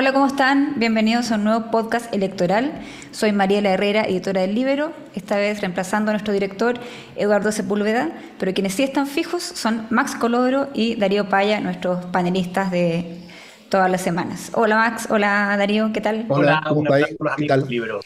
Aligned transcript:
Hola, 0.00 0.14
¿cómo 0.14 0.28
están? 0.28 0.76
Bienvenidos 0.76 1.30
a 1.30 1.34
un 1.34 1.44
nuevo 1.44 1.70
podcast 1.70 2.10
electoral. 2.14 2.72
Soy 3.10 3.32
Mariela 3.32 3.68
Herrera, 3.68 4.04
editora 4.04 4.40
del 4.40 4.54
Libero, 4.54 4.94
esta 5.14 5.36
vez 5.36 5.60
reemplazando 5.60 6.10
a 6.10 6.14
nuestro 6.14 6.32
director 6.32 6.80
Eduardo 7.16 7.52
Sepúlveda, 7.52 8.08
pero 8.38 8.54
quienes 8.54 8.72
sí 8.72 8.82
están 8.82 9.06
fijos 9.06 9.42
son 9.42 9.88
Max 9.90 10.14
Colodro 10.14 10.70
y 10.72 10.94
Darío 10.96 11.28
Paya, 11.28 11.60
nuestros 11.60 12.06
panelistas 12.06 12.70
de 12.70 13.28
todas 13.68 13.90
las 13.90 14.00
semanas. 14.00 14.50
Hola 14.54 14.76
Max, 14.76 15.06
hola 15.10 15.54
Darío, 15.58 15.92
¿qué 15.92 16.00
tal? 16.00 16.24
Hola, 16.30 16.62
¿cómo 16.66 16.82
estáis? 16.82 17.14
¿Qué 17.36 17.46
tal? 17.46 17.68
Libero. 17.68 18.00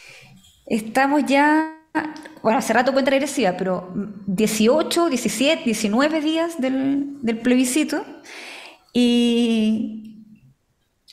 Estamos 0.66 1.24
ya, 1.26 1.76
bueno, 2.42 2.58
hace 2.58 2.72
rato 2.72 2.92
cuenta 2.92 3.12
regresiva, 3.12 3.54
pero 3.56 3.92
18, 4.26 5.10
17, 5.10 5.62
19 5.64 6.20
días 6.20 6.60
del, 6.60 7.18
del 7.22 7.38
plebiscito 7.38 8.04
y 8.92 10.13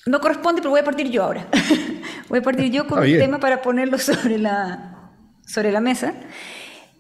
no 0.06 0.20
corresponde, 0.20 0.62
pero 0.62 0.72
voy 0.72 0.80
a 0.80 0.84
partir 0.84 1.10
yo 1.10 1.24
ahora. 1.24 1.48
voy 2.30 2.40
a 2.40 2.42
partir 2.42 2.72
yo 2.72 2.88
con 2.88 3.00
un 3.00 3.06
tema 3.06 3.40
para 3.40 3.62
ponerlo 3.62 3.98
sobre 4.00 4.38
la, 4.38 5.12
sobre 5.46 5.72
la 5.72 5.82
mesa. 5.82 6.14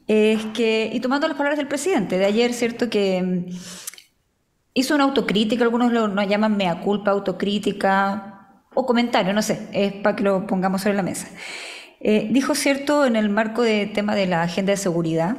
Es 0.08 0.46
que, 0.48 0.90
y 0.92 1.00
tomando 1.00 1.28
las 1.28 1.38
palabras 1.38 1.58
del 1.58 1.68
presidente 1.68 2.18
de 2.18 2.26
ayer, 2.26 2.54
¿cierto? 2.54 2.90
Que 2.90 3.22
mm, 3.22 3.56
hizo 4.74 4.96
una 4.96 5.06
autocrítica, 5.06 5.64
algunos 5.64 5.92
lo, 5.92 6.08
llaman 6.24 6.58
mea 6.58 6.82
culpa, 6.82 7.12
autocrítica 7.12 8.60
o 8.74 8.86
comentario, 8.86 9.34
no 9.34 9.42
sé, 9.42 9.68
es 9.74 9.94
para 9.94 10.16
que 10.16 10.24
lo 10.24 10.48
pongamos 10.48 10.82
sobre 10.82 10.96
la 10.96 11.04
mesa. 11.04 11.28
Eh, 12.00 12.30
dijo, 12.32 12.56
¿cierto? 12.56 13.06
En 13.06 13.16
el 13.16 13.30
marco 13.30 13.62
del 13.62 13.94
tema 13.94 14.16
de 14.16 14.28
la 14.28 14.44
agenda 14.44 14.72
de 14.72 14.78
seguridad, 14.78 15.38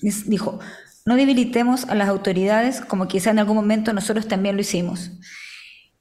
dijo, 0.00 0.60
no 1.04 1.16
debilitemos 1.16 1.84
a 1.84 1.94
las 1.94 2.08
autoridades 2.08 2.80
como 2.80 3.08
quizá 3.08 3.30
en 3.30 3.38
algún 3.38 3.56
momento 3.56 3.92
nosotros 3.92 4.28
también 4.28 4.56
lo 4.56 4.60
hicimos. 4.60 5.12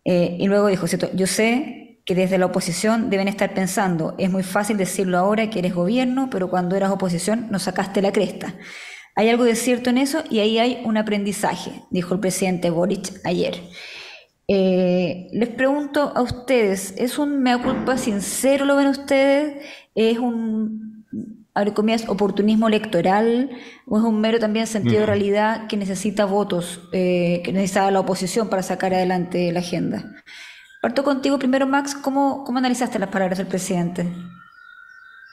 Eh, 0.06 0.38
y 0.40 0.48
luego 0.48 0.68
dijo, 0.68 0.88
¿cierto? 0.88 1.10
yo 1.14 1.28
sé 1.28 2.00
que 2.06 2.14
desde 2.14 2.38
la 2.38 2.46
oposición 2.46 3.10
deben 3.10 3.28
estar 3.28 3.54
pensando, 3.56 4.14
es 4.20 4.30
muy 4.30 4.44
fácil 4.44 4.78
decirlo 4.78 5.18
ahora 5.18 5.50
que 5.50 5.60
eres 5.60 5.74
gobierno, 5.74 6.30
pero 6.30 6.50
cuando 6.50 6.76
eras 6.76 6.92
oposición 6.92 7.48
nos 7.50 7.64
sacaste 7.64 8.02
la 8.02 8.12
cresta. 8.12 8.54
Hay 9.16 9.30
algo 9.30 9.44
de 9.44 9.56
cierto 9.56 9.90
en 9.90 9.98
eso 9.98 10.24
y 10.30 10.40
ahí 10.40 10.60
hay 10.60 10.82
un 10.86 10.98
aprendizaje, 10.98 11.72
dijo 11.90 12.14
el 12.14 12.20
presidente 12.20 12.70
Boric 12.70 13.22
ayer. 13.24 13.60
Eh, 14.48 15.28
les 15.32 15.50
pregunto 15.50 16.12
a 16.16 16.22
ustedes, 16.22 16.94
¿es 16.98 17.18
un 17.18 17.42
mea 17.42 17.58
culpa 17.64 17.98
sincero 17.98 18.66
lo 18.66 18.76
ven 18.76 18.88
ustedes? 18.88 19.66
¿Es 19.96 20.20
un 20.20 21.06
abre 21.56 21.74
comillas, 21.74 22.08
oportunismo 22.08 22.68
electoral 22.68 23.50
o 23.88 23.98
es 23.98 24.04
un 24.04 24.20
mero 24.20 24.40
también 24.40 24.68
sentido 24.68 25.00
de 25.00 25.06
realidad 25.06 25.68
que 25.68 25.78
necesita 25.78 26.26
votos, 26.26 26.82
eh, 26.92 27.42
que 27.44 27.54
necesita 27.54 27.90
la 27.90 28.02
oposición 28.02 28.50
para 28.50 28.62
sacar 28.62 28.94
adelante 28.94 29.52
la 29.54 29.62
agenda? 29.62 30.04
Parto 30.82 31.04
contigo 31.04 31.40
primero, 31.40 31.66
Max, 31.66 31.96
¿cómo, 31.96 32.44
cómo 32.44 32.60
analizaste 32.60 33.00
las 33.00 33.10
palabras 33.10 33.38
del 33.38 33.48
presidente? 33.48 34.06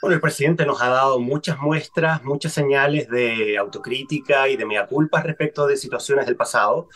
Bueno, 0.00 0.14
el 0.14 0.20
presidente 0.20 0.64
nos 0.64 0.80
ha 0.80 0.88
dado 0.88 1.20
muchas 1.20 1.58
muestras, 1.58 2.24
muchas 2.24 2.52
señales 2.52 3.08
de 3.08 3.56
autocrítica 3.58 4.48
y 4.48 4.56
de 4.56 4.64
mea 4.64 4.86
culpa 4.86 5.22
respecto 5.22 5.66
de 5.66 5.76
situaciones 5.76 6.26
del 6.26 6.34
pasado. 6.34 6.88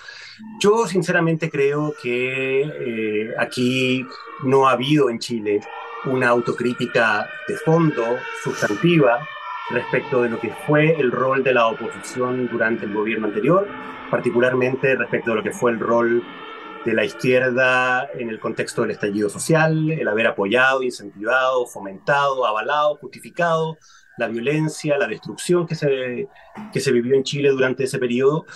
Yo 0.61 0.87
sinceramente 0.87 1.51
creo 1.51 1.95
que 2.03 2.63
eh, 2.63 3.35
aquí 3.39 4.05
no 4.43 4.67
ha 4.67 4.73
habido 4.73 5.11
en 5.11 5.19
Chile 5.19 5.61
una 6.07 6.29
autocrítica 6.29 7.29
de 7.47 7.57
fondo, 7.57 8.19
sustantiva, 8.43 9.27
respecto 9.71 10.23
de 10.23 10.31
lo 10.31 10.41
que 10.41 10.53
fue 10.67 10.99
el 10.99 11.11
rol 11.11 11.43
de 11.43 11.53
la 11.53 11.67
oposición 11.67 12.49
durante 12.49 12.87
el 12.87 12.95
gobierno 12.95 13.27
anterior, 13.27 13.67
particularmente 14.11 14.95
respecto 14.95 15.31
de 15.31 15.37
lo 15.37 15.43
que 15.43 15.51
fue 15.51 15.73
el 15.73 15.81
rol 15.81 16.23
de 16.85 16.95
la 16.95 17.05
izquierda 17.05 18.09
en 18.15 18.31
el 18.31 18.39
contexto 18.39 18.83
del 18.83 18.93
estallido 18.93 19.29
social, 19.29 19.91
el 19.91 20.07
haber 20.07 20.29
apoyado, 20.29 20.83
incentivado, 20.83 21.67
fomentado, 21.67 22.47
avalado, 22.47 22.97
justificado 22.97 23.77
la 24.17 24.29
violencia, 24.29 24.97
la 24.97 25.09
destrucción 25.09 25.67
que 25.67 25.75
se, 25.75 26.29
que 26.73 26.81
se 26.81 26.93
vivió 26.93 27.15
en 27.15 27.25
Chile 27.25 27.51
durante 27.51 27.85
ese 27.85 27.99
periodo 27.99 28.47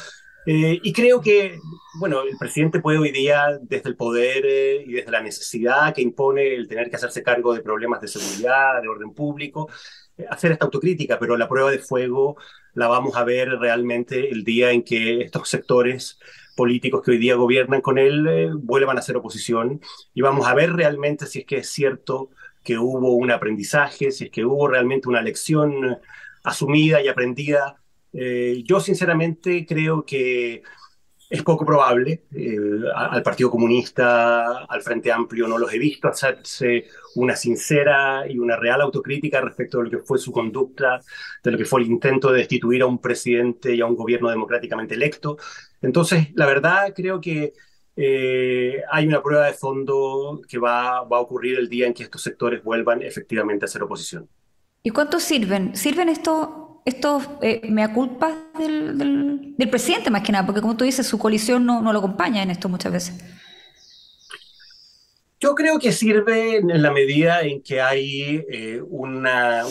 eh, 0.46 0.80
y 0.82 0.92
creo 0.92 1.20
que, 1.20 1.58
bueno, 1.98 2.22
el 2.22 2.36
presidente 2.38 2.80
puede 2.80 2.98
hoy 2.98 3.12
día, 3.12 3.58
desde 3.60 3.90
el 3.90 3.96
poder 3.96 4.44
eh, 4.46 4.84
y 4.86 4.92
desde 4.92 5.10
la 5.10 5.20
necesidad 5.20 5.94
que 5.94 6.02
impone 6.02 6.54
el 6.54 6.66
tener 6.66 6.88
que 6.88 6.96
hacerse 6.96 7.22
cargo 7.22 7.54
de 7.54 7.60
problemas 7.60 8.00
de 8.00 8.08
seguridad, 8.08 8.80
de 8.80 8.88
orden 8.88 9.12
público, 9.12 9.68
eh, 10.16 10.24
hacer 10.30 10.52
esta 10.52 10.64
autocrítica, 10.64 11.18
pero 11.18 11.36
la 11.36 11.48
prueba 11.48 11.70
de 11.70 11.78
fuego 11.78 12.36
la 12.74 12.88
vamos 12.88 13.16
a 13.16 13.24
ver 13.24 13.50
realmente 13.58 14.30
el 14.30 14.44
día 14.44 14.70
en 14.70 14.82
que 14.82 15.20
estos 15.22 15.48
sectores 15.48 16.18
políticos 16.56 17.02
que 17.04 17.12
hoy 17.12 17.18
día 17.18 17.34
gobiernan 17.34 17.80
con 17.80 17.98
él 17.98 18.50
vuelvan 18.62 18.98
a 18.98 19.02
ser 19.02 19.16
oposición 19.16 19.80
y 20.14 20.20
vamos 20.20 20.46
a 20.46 20.54
ver 20.54 20.72
realmente 20.72 21.26
si 21.26 21.40
es 21.40 21.46
que 21.46 21.58
es 21.58 21.68
cierto 21.70 22.30
que 22.62 22.78
hubo 22.78 23.14
un 23.14 23.30
aprendizaje, 23.30 24.10
si 24.10 24.24
es 24.24 24.30
que 24.30 24.44
hubo 24.44 24.68
realmente 24.68 25.08
una 25.08 25.22
lección 25.22 25.98
asumida 26.44 27.02
y 27.02 27.08
aprendida 27.08 27.79
eh, 28.12 28.62
yo 28.64 28.80
sinceramente 28.80 29.64
creo 29.66 30.04
que 30.04 30.62
es 31.30 31.44
poco 31.44 31.64
probable. 31.64 32.24
Eh, 32.34 32.56
al 32.94 33.22
Partido 33.22 33.50
Comunista, 33.50 34.64
al 34.64 34.82
Frente 34.82 35.12
Amplio, 35.12 35.46
no 35.46 35.58
los 35.58 35.72
he 35.72 35.78
visto 35.78 36.08
hacerse 36.08 36.86
una 37.14 37.36
sincera 37.36 38.24
y 38.28 38.38
una 38.38 38.56
real 38.56 38.80
autocrítica 38.80 39.40
respecto 39.40 39.78
de 39.78 39.84
lo 39.84 39.90
que 39.90 39.98
fue 39.98 40.18
su 40.18 40.32
conducta, 40.32 41.00
de 41.44 41.50
lo 41.52 41.56
que 41.56 41.64
fue 41.64 41.82
el 41.82 41.86
intento 41.86 42.32
de 42.32 42.38
destituir 42.38 42.82
a 42.82 42.86
un 42.86 43.00
presidente 43.00 43.74
y 43.74 43.80
a 43.80 43.86
un 43.86 43.94
gobierno 43.94 44.28
democráticamente 44.28 44.96
electo. 44.96 45.38
Entonces, 45.80 46.28
la 46.34 46.46
verdad, 46.46 46.92
creo 46.94 47.20
que 47.20 47.52
eh, 47.94 48.82
hay 48.90 49.06
una 49.06 49.22
prueba 49.22 49.46
de 49.46 49.52
fondo 49.52 50.40
que 50.48 50.58
va, 50.58 51.04
va 51.04 51.18
a 51.18 51.20
ocurrir 51.20 51.58
el 51.60 51.68
día 51.68 51.86
en 51.86 51.94
que 51.94 52.02
estos 52.02 52.22
sectores 52.22 52.62
vuelvan 52.64 53.02
efectivamente 53.02 53.66
a 53.66 53.68
ser 53.68 53.84
oposición. 53.84 54.28
¿Y 54.82 54.90
cuánto 54.90 55.20
sirven? 55.20 55.76
¿Sirven 55.76 56.08
estos 56.08 56.48
estos 56.84 57.28
eh, 57.42 57.60
mea 57.68 57.88
del, 58.58 58.98
del, 59.56 59.70
presidente 59.70 60.10
más 60.10 60.22
que 60.22 60.32
nada, 60.32 60.46
porque 60.46 60.60
como 60.60 60.76
tú 60.76 60.84
dices, 60.84 61.06
su 61.06 61.18
coalición 61.18 61.64
no, 61.66 61.82
no 61.82 61.92
lo 61.92 61.98
acompaña 61.98 62.42
en 62.42 62.50
esto 62.50 62.68
muchas 62.68 62.92
veces. 62.92 63.14
Yo 65.42 65.54
creo 65.54 65.78
que 65.78 65.90
sirve 65.90 66.56
en 66.56 66.82
la 66.82 66.90
medida 66.92 67.40
en 67.40 67.62
que 67.62 67.80
hay 67.80 68.44
eh, 68.50 68.82
un 68.82 69.26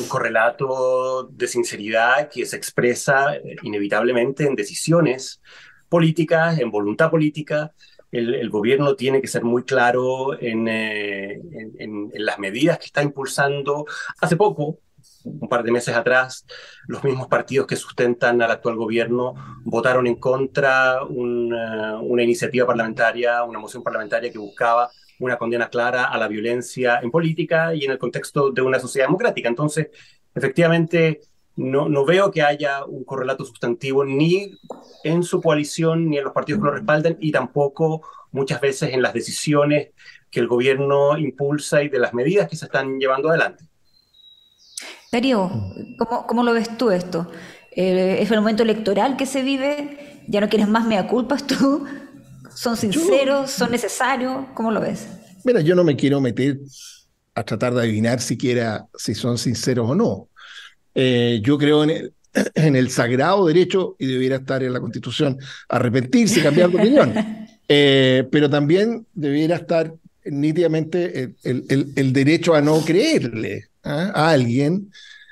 correlato 0.08 1.30
de 1.32 1.48
sinceridad 1.48 2.28
que 2.28 2.44
se 2.48 2.58
expresa 2.58 3.36
eh, 3.36 3.56
inevitablemente 3.62 4.46
en 4.48 4.56
decisiones 4.56 5.40
políticas, 5.88 6.58
en 6.58 6.72
voluntad 6.72 7.12
política. 7.12 7.72
El, 8.12 8.50
gobierno 8.50 8.96
tiene 8.96 9.22
que 9.22 9.28
ser 9.28 9.44
muy 9.44 9.64
claro 9.64 10.34
eh, 10.34 10.50
en, 10.50 10.68
en, 10.68 12.10
las 12.14 12.40
medidas 12.40 12.80
que 12.80 12.86
está 12.86 13.04
impulsando. 13.04 13.86
Hace 14.20 14.36
poco, 14.36 14.80
un 15.24 15.50
par 15.50 15.64
de 15.64 15.72
meses 15.72 15.96
atrás, 15.96 16.46
los 16.88 17.04
mismos 17.04 17.28
partidos 17.28 17.68
que 17.68 17.76
sustentan 17.76 18.42
al 18.42 18.52
actual 18.52 18.76
gobierno 18.76 19.34
votaron 19.64 20.08
en 20.08 20.16
contra 20.16 21.04
una, 21.04 22.00
una, 22.00 22.24
iniciativa 22.24 22.66
parlamentaria, 22.66 23.44
una 23.44 23.60
moción 23.60 23.84
parlamentaria 23.84 24.32
que 24.32 24.38
buscaba 24.38 24.90
una 25.20 25.38
condena 25.38 25.70
clara 25.70 26.06
a 26.06 26.18
la 26.18 26.28
violencia 26.28 27.00
en 27.02 27.12
política 27.12 27.76
y 27.76 27.86
en 27.86 27.92
el 27.92 27.98
contexto 27.98 28.52
de 28.52 28.62
una 28.62 28.80
sociedad 28.80 29.08
democrática. 29.08 29.50
Entonces, 29.50 29.90
efectivamente, 30.34 31.22
no, 31.56 31.90
no 31.90 32.06
veo 32.06 32.32
que 32.32 32.42
haya 32.42 32.86
un 32.86 33.04
correlato 33.04 33.44
sustantivo 33.44 34.06
ni 34.06 34.58
en 35.04 35.24
su 35.24 35.42
coalición 35.42 36.10
ni 36.10 36.18
en 36.18 36.24
los 36.24 36.34
partidos 36.34 36.62
que 36.62 36.66
lo 36.66 36.72
respaldan 36.72 37.18
y 37.20 37.32
tampoco 37.32 38.02
muchas 38.32 38.62
veces 38.62 38.94
en 38.94 39.02
las 39.02 39.14
decisiones 39.14 39.90
que 40.32 40.40
el 40.40 40.48
gobierno 40.48 41.18
impulsa 41.18 41.84
y 41.84 41.90
de 41.90 42.00
las 42.00 42.14
medidas 42.14 42.48
que 42.48 42.56
se 42.56 42.66
están 42.66 43.00
llevando 43.00 43.30
adelante. 43.30 43.66
Darío, 45.12 45.48
mm. 45.48 45.96
¿cómo, 45.98 46.28
¿cómo, 46.28 46.44
lo 46.44 46.54
ves 46.54 46.78
tú 46.78 46.92
esto? 46.92 47.30
Eh, 47.72 48.20
¿Es 48.22 48.30
el 48.32 48.38
momento 48.38 48.64
electoral 48.64 49.18
que 49.18 49.26
se 49.26 49.42
vive? 49.42 50.24
¿Ya 50.28 50.42
no 50.42 50.50
quieres 50.50 50.68
más 50.68 50.86
mea 50.86 51.08
culpas 51.08 51.48
tú? 51.48 51.86
¿Son 52.54 52.78
sinceros? 52.78 53.52
¿Son 53.52 53.72
necesarios? 53.72 54.46
¿Cómo 54.54 54.72
lo 54.72 54.82
ves? 54.82 55.08
Mira, 55.44 55.62
yo 55.62 55.76
no 55.76 55.84
me 55.84 55.96
quiero 55.96 56.20
meter 56.20 56.60
a 57.34 57.44
tratar 57.44 57.74
de 57.74 57.82
adivinar 57.82 58.20
siquiera 58.20 58.86
si 58.98 59.16
son 59.16 59.38
sinceros 59.38 59.90
o 59.90 59.96
no. 59.96 60.28
Eh, 60.94 61.40
yo 61.42 61.58
creo 61.58 61.84
en 61.84 61.90
el, 61.90 62.14
en 62.56 62.76
el, 62.76 62.90
sagrado 62.90 63.46
derecho, 63.46 63.96
y 63.98 64.08
debiera 64.08 64.38
estar 64.38 64.62
en 64.62 64.74
la 64.74 64.82
Constitución, 64.82 65.38
arrepentirse, 65.70 66.44
cambiar 66.44 66.70
de 66.70 66.78
opinión. 66.80 67.14
Eh, 67.68 68.28
pero 68.32 68.50
también 68.50 69.06
debiera 69.14 69.56
estar 69.56 69.94
nítidamente 70.26 71.36
el, 71.44 71.66
el, 71.70 71.94
el 71.96 72.14
derecho 72.14 72.54
a 72.54 72.62
no 72.62 72.82
creerle. 72.82 73.69
¿Ah? 73.90 74.12
a 74.14 74.30
alguien, 74.32 74.92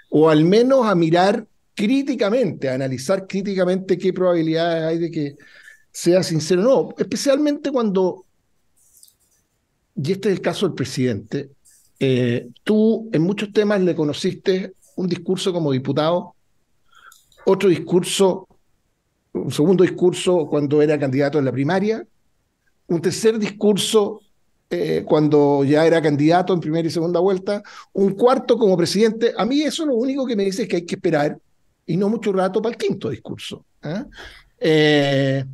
o 0.09 0.30
al 0.30 0.44
menos 0.44 0.86
a 0.86 0.95
mirar 0.95 1.48
críticamente, 1.74 2.69
a 2.69 2.74
analizar 2.74 3.27
críticamente 3.27 3.98
qué 3.98 4.12
probabilidades 4.12 4.83
hay 4.83 4.98
de 4.98 5.12
que 5.12 5.36
sea 5.92 6.24
sincero 6.24 6.62
no, 6.62 6.89
especialmente 6.98 7.71
cuando, 7.71 8.25
y 9.95 10.12
este 10.12 10.30
es 10.30 10.36
el 10.36 10.42
caso 10.42 10.68
del 10.68 10.75
presidente, 10.75 11.51
eh, 12.00 12.50
tú 12.63 13.09
en 13.12 13.21
muchos 13.21 13.51
temas 13.51 13.81
le 13.81 13.95
conociste 13.95 14.74
un 14.95 15.07
discurso 15.07 15.54
como 15.54 15.71
diputado, 15.71 16.36
otro 17.45 17.69
discurso, 17.69 18.48
un 19.33 19.51
segundo 19.51 19.83
discurso 19.83 20.48
cuando 20.48 20.81
era 20.81 21.00
candidato 21.00 21.39
en 21.39 21.45
la 21.45 21.51
primaria, 21.51 22.06
un 22.88 23.01
tercer 23.01 23.38
discurso 23.39 24.21
eh, 24.69 25.03
cuando 25.05 25.63
ya 25.63 25.85
era 25.85 26.01
candidato 26.01 26.53
en 26.53 26.59
primera 26.59 26.87
y 26.87 26.91
segunda 26.91 27.21
vuelta, 27.21 27.63
un 27.93 28.15
cuarto 28.15 28.57
como 28.57 28.75
presidente. 28.75 29.33
A 29.37 29.45
mí 29.45 29.61
eso 29.61 29.85
lo 29.85 29.95
único 29.95 30.25
que 30.25 30.35
me 30.35 30.43
dice 30.43 30.63
es 30.63 30.67
que 30.67 30.77
hay 30.77 30.85
que 30.85 30.95
esperar 30.95 31.37
y 31.85 31.95
no 31.95 32.09
mucho 32.09 32.33
rato 32.33 32.61
para 32.61 32.73
el 32.73 32.77
quinto 32.77 33.09
discurso. 33.09 33.65
¿ah? 33.81 34.05
Eh, 34.59 35.45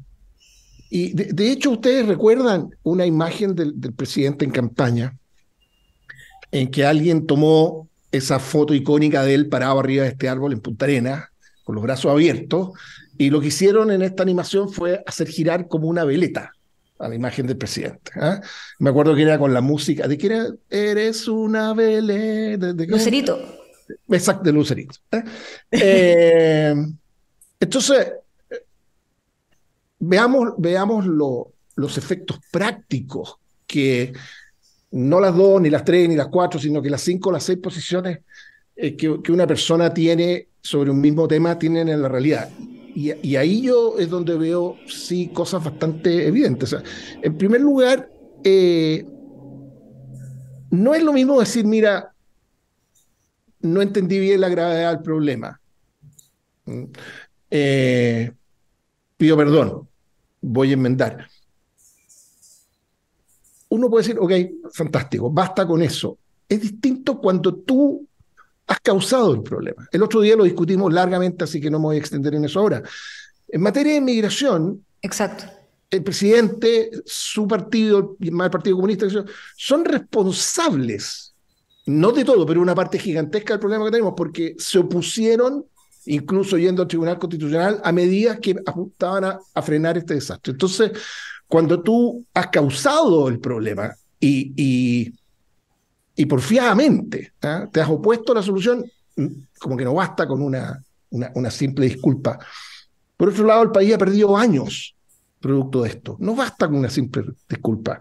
y 0.89 1.13
de, 1.13 1.51
hecho, 1.51 1.71
ustedes 1.71 2.07
recuerdan 2.07 2.69
una 2.83 3.05
imagen 3.05 3.55
del, 3.55 3.75
presidente 3.95 4.45
en 4.45 4.51
campaña 4.51 5.17
en 6.51 6.69
que 6.69 6.85
alguien 6.85 7.25
tomó 7.25 7.87
esa 8.11 8.39
foto 8.39 8.73
icónica 8.73 9.23
de 9.23 9.33
él 9.33 9.47
parado 9.47 9.79
arriba 9.79 10.03
de 10.03 10.09
este 10.09 10.29
árbol 10.29 10.53
en 10.53 10.59
Punta 10.59 10.85
Arenas, 10.85 11.25
con 11.63 11.75
los 11.75 11.83
brazos 11.83 12.11
abiertos, 12.11 12.71
y 13.17 13.29
lo 13.29 13.41
que 13.41 13.47
hicieron 13.47 13.89
en 13.89 14.01
esta 14.03 14.21
animación 14.21 14.69
fue 14.69 15.03
hacer 15.05 15.27
girar 15.27 15.67
como 15.67 15.87
una 15.87 16.03
veleta 16.03 16.52
a 17.03 17.09
la 17.09 17.15
imagen 17.15 17.45
del 17.45 17.57
presidente. 17.57 18.11
¿ah? 18.15 18.41
Me 18.79 18.89
acuerdo 18.89 19.13
que 19.15 19.23
era 19.23 19.37
con 19.37 19.53
la 19.53 19.61
música, 19.61 20.07
¿de 20.07 20.17
qué 20.17 20.27
era? 20.27 20.47
Eres 20.69 21.27
una 21.27 21.73
veleta. 21.73 22.73
De, 22.73 22.87
Lucerito. 22.87 23.39
Exacto, 24.09 24.43
de 24.43 24.51
Lucerito. 24.53 24.95
¿eh? 25.11 25.23
Eh, 25.71 26.75
entonces, 27.59 28.13
veamos, 29.99 30.53
veamos 30.57 31.05
los 31.75 31.97
efectos 31.97 32.39
prácticos 32.51 33.37
que 33.67 34.13
no 34.91 35.19
las 35.19 35.35
dos, 35.35 35.61
ni 35.61 35.69
las 35.69 35.83
tres, 35.83 36.07
ni 36.07 36.15
las 36.15 36.27
cuatro, 36.27 36.59
sino 36.59 36.81
que 36.81 36.89
las 36.89 37.01
cinco 37.01 37.31
las 37.31 37.43
seis 37.43 37.59
posiciones 37.59 38.19
eh, 38.75 38.95
que, 38.95 39.21
que, 39.21 39.31
una 39.31 39.47
persona 39.47 39.93
tiene 39.93 40.49
sobre 40.61 40.91
un 40.91 41.01
mismo 41.01 41.27
tema 41.27 41.57
tienen 41.57 41.89
en 41.89 42.01
la 42.01 42.07
realidad. 42.07 42.49
Y, 42.95 43.35
ahí 43.35 43.61
yo 43.61 43.97
es 43.97 44.09
donde 44.09 44.37
veo, 44.37 44.77
sí, 44.87 45.29
cosas 45.29 45.63
bastante 45.63 46.27
evidentes. 46.27 46.75
en 47.21 47.37
primer 47.37 47.61
lugar, 47.61 48.09
eh, 48.43 49.05
no 50.69 50.93
es 50.93 51.03
lo 51.03 51.13
mismo 51.13 51.39
decir, 51.39 51.65
mira, 51.65 52.13
no 53.61 53.81
entendí 53.81 54.19
bien 54.19 54.41
la 54.41 54.49
gravedad 54.49 54.91
del 54.91 55.01
problema. 55.01 55.59
Mm, 56.65 56.83
eh, 57.49 58.31
pido 59.17 59.37
perdón, 59.37 59.87
voy 60.41 60.71
a 60.71 60.73
enmendar. 60.73 61.27
Uno 63.69 63.89
puede 63.89 64.03
decir, 64.07 64.19
ok, 64.19 64.71
fantástico, 64.71 65.31
basta 65.31 65.65
con 65.65 65.81
eso. 65.81 66.17
Es 66.47 66.61
distinto 66.61 67.19
cuando 67.19 67.55
tú 67.55 68.07
has 68.67 68.79
causado 68.79 69.33
el 69.33 69.43
problema. 69.43 69.87
El 69.91 70.03
otro 70.03 70.21
día 70.21 70.35
lo 70.35 70.43
discutimos 70.43 70.91
largamente, 70.93 71.43
así 71.43 71.59
que 71.59 71.69
no 71.69 71.79
me 71.79 71.85
voy 71.85 71.95
a 71.97 71.99
extender 71.99 72.33
en 72.35 72.45
eso 72.45 72.59
ahora. 72.59 72.81
En 73.47 73.61
materia 73.61 73.93
de 73.93 73.99
inmigración, 73.99 74.83
Exacto. 75.01 75.45
el 75.89 76.03
presidente, 76.03 76.89
su 77.05 77.47
partido, 77.47 78.15
el 78.19 78.49
Partido 78.49 78.75
Comunista, 78.77 79.05
son 79.57 79.85
responsables, 79.85 81.35
no 81.85 82.11
de 82.11 82.23
todo, 82.23 82.45
pero 82.45 82.61
una 82.61 82.73
parte 82.73 82.97
gigantesca 82.97 83.53
del 83.53 83.59
problema 83.59 83.85
que 83.85 83.91
tenemos, 83.91 84.13
porque 84.15 84.55
se 84.57 84.79
opusieron, 84.79 85.65
incluso 86.05 86.57
yendo 86.57 86.81
al 86.81 86.87
Tribunal 86.87 87.19
Constitucional, 87.19 87.81
a 87.83 87.91
medidas 87.91 88.39
que 88.39 88.55
apuntaban 88.65 89.25
a, 89.25 89.39
a 89.53 89.61
frenar 89.61 89.97
este 89.97 90.15
desastre. 90.15 90.51
Entonces, 90.51 90.91
cuando 91.47 91.81
tú 91.81 92.25
has 92.33 92.47
causado 92.47 93.27
el 93.27 93.39
problema 93.39 93.93
y, 94.19 94.53
y 94.55 95.13
y 96.15 96.25
porfiadamente 96.25 97.33
¿ah? 97.41 97.67
te 97.71 97.81
has 97.81 97.89
opuesto 97.89 98.31
a 98.31 98.35
la 98.35 98.41
solución, 98.41 98.85
mm, 99.15 99.27
como 99.59 99.77
que 99.77 99.85
no 99.85 99.93
basta 99.93 100.27
con 100.27 100.41
una, 100.41 100.83
una, 101.11 101.51
simple 101.51 101.85
disculpa. 101.85 102.39
Por 103.17 103.29
otro 103.29 103.45
lado, 103.45 103.63
el 103.63 103.71
país 103.71 103.93
ha 103.93 103.97
perdido 103.97 104.35
años 104.35 104.95
producto 105.39 105.83
de 105.83 105.89
esto. 105.89 106.15
No 106.19 106.35
basta 106.35 106.67
con 106.67 106.77
una 106.77 106.89
simple 106.89 107.23
disculpa. 107.49 107.99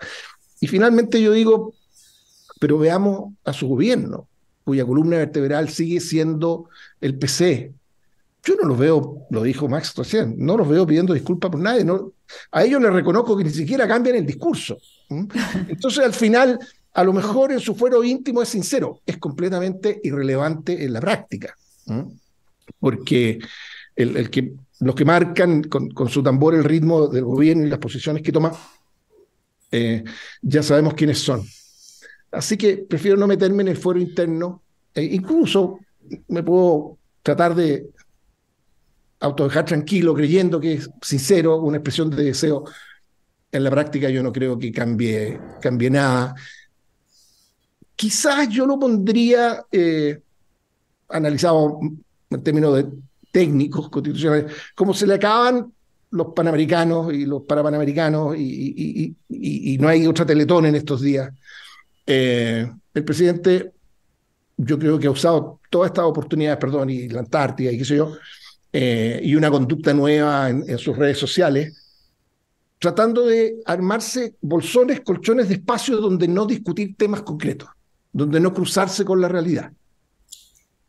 Y 0.60 0.68
finalmente 0.68 1.20
yo 1.20 1.32
digo, 1.32 1.74
pero 2.60 2.78
veamos 2.78 3.32
a 3.44 3.52
su 3.52 3.66
gobierno, 3.66 4.28
cuya 4.64 4.86
columna 4.86 5.16
vertebral 5.16 5.68
sigue 5.68 6.00
siendo 6.00 6.68
el 7.00 7.18
PC. 7.18 7.72
Yo 8.44 8.56
no 8.56 8.68
los 8.68 8.78
veo, 8.78 9.26
lo 9.30 9.42
dijo 9.42 9.68
Max 9.68 9.94
recién, 9.96 10.34
no 10.38 10.56
los 10.56 10.68
veo 10.68 10.86
pidiendo 10.86 11.14
disculpas 11.14 11.50
por 11.50 11.60
nadie. 11.60 11.84
A 12.50 12.64
ellos 12.64 12.80
les 12.80 12.92
reconozco 12.92 13.36
que 13.36 13.44
ni 13.44 13.50
siquiera 13.50 13.86
cambian 13.88 14.16
el 14.16 14.26
discurso. 14.26 14.78
Entonces, 15.68 16.04
al 16.04 16.12
final, 16.12 16.58
a 16.94 17.04
lo 17.04 17.12
mejor 17.12 17.52
en 17.52 17.60
su 17.60 17.74
fuero 17.74 18.04
íntimo 18.04 18.42
es 18.42 18.50
sincero, 18.50 19.00
es 19.06 19.16
completamente 19.16 20.00
irrelevante 20.02 20.84
en 20.84 20.92
la 20.92 21.00
práctica. 21.00 21.56
Porque 22.78 23.38
que, 23.96 24.52
los 24.80 24.94
que 24.94 25.04
marcan 25.04 25.62
con, 25.64 26.08
su 26.08 26.22
tambor 26.22 26.54
el 26.54 26.64
ritmo 26.64 27.08
del 27.08 27.24
gobierno 27.24 27.66
y 27.66 27.70
las 27.70 27.78
posiciones 27.78 28.22
que 28.22 28.32
toma, 28.32 28.52
eh, 29.70 30.04
ya 30.42 30.62
sabemos 30.62 30.94
quiénes 30.94 31.18
son. 31.18 31.42
Así 32.30 32.56
que 32.56 32.78
prefiero 32.78 33.16
no 33.16 33.26
meterme 33.26 33.62
en 33.62 33.68
el 33.68 33.76
fuero 33.76 34.00
interno. 34.00 34.62
E 34.94 35.02
incluso 35.02 35.78
me 36.28 36.42
puedo 36.42 36.98
tratar 37.22 37.54
de 37.54 37.86
autodejar 39.20 39.64
tranquilo 39.64 40.14
creyendo 40.14 40.60
que 40.60 40.74
es 40.74 40.90
sincero, 41.00 41.58
una 41.60 41.78
expresión 41.78 42.10
de 42.10 42.24
deseo. 42.24 42.64
En 43.50 43.64
la 43.64 43.70
práctica 43.70 44.10
yo 44.10 44.22
no 44.22 44.32
creo 44.32 44.58
que 44.58 44.72
cambie, 44.72 45.38
cambie 45.60 45.90
nada 45.90 46.34
quizás 47.96 48.48
yo 48.48 48.66
lo 48.66 48.78
pondría, 48.78 49.64
eh, 49.70 50.20
analizado 51.08 51.80
en 52.30 52.42
términos 52.42 52.84
técnicos 53.30 53.88
constitucionales, 53.88 54.52
como 54.74 54.94
se 54.94 55.06
le 55.06 55.14
acaban 55.14 55.72
los 56.10 56.28
panamericanos 56.34 57.12
y 57.12 57.24
los 57.24 57.42
parapanamericanos 57.42 58.36
y, 58.36 59.16
y, 59.28 59.78
no 59.78 59.88
hay 59.88 60.06
otra 60.06 60.26
teletón 60.26 60.66
en 60.66 60.74
estos 60.74 61.00
días. 61.00 61.32
Eh, 62.06 62.70
el 62.92 63.04
presidente, 63.04 63.72
yo 64.58 64.78
creo 64.78 64.98
que 64.98 65.06
ha 65.06 65.10
usado 65.10 65.60
todas 65.70 65.90
estas 65.90 66.04
oportunidades, 66.04 66.58
perdón, 66.58 66.90
y 66.90 67.08
la 67.08 67.20
Antártida 67.20 67.72
y 67.72 67.78
qué 67.78 67.84
sé 67.86 67.96
yo, 67.96 68.14
eh, 68.72 69.20
y 69.22 69.34
una 69.34 69.50
conducta 69.50 69.94
nueva 69.94 70.50
en, 70.50 70.78
sus 70.78 70.96
redes 70.96 71.16
sociales, 71.16 71.78
tratando 72.78 73.24
de 73.24 73.56
armarse 73.64 74.34
bolsones, 74.42 75.00
colchones 75.00 75.48
de 75.48 75.54
espacio 75.54 75.96
donde 75.96 76.28
no 76.28 76.44
discutir 76.44 76.94
temas 76.96 77.22
concretos 77.22 77.70
donde 78.12 78.40
no 78.40 78.52
cruzarse 78.52 79.04
con 79.04 79.20
la 79.20 79.28
realidad. 79.28 79.72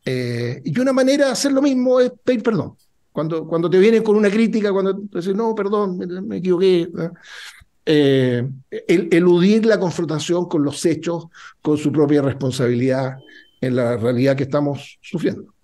Eh, 0.04 0.60
y 0.64 0.78
una 0.78 0.92
manera 0.92 1.26
de 1.26 1.32
hacer 1.32 1.52
lo 1.52 1.62
mismo 1.62 2.00
es 2.00 2.12
pedir 2.22 2.42
perdón. 2.42 2.76
Cuando, 3.12 3.46
cuando 3.46 3.70
te 3.70 3.78
vienen 3.78 4.02
con 4.02 4.16
una 4.16 4.28
crítica, 4.28 4.72
cuando 4.72 4.92
dices, 4.92 5.34
no, 5.34 5.54
perdón, 5.54 5.98
me, 6.26 6.38
equivoqué. 6.38 6.88
Eh, 7.86 8.48
eludir 8.88 9.66
la 9.66 9.78
confrontación 9.78 10.48
con 10.48 10.64
los 10.64 10.84
hechos, 10.84 11.26
con 11.60 11.76
su 11.76 11.92
propia 11.92 12.22
responsabilidad 12.22 13.18
en 13.60 13.76
la 13.76 13.96
realidad 13.96 14.36
que 14.36 14.44
estamos 14.44 14.98
sufriendo. 15.00 15.54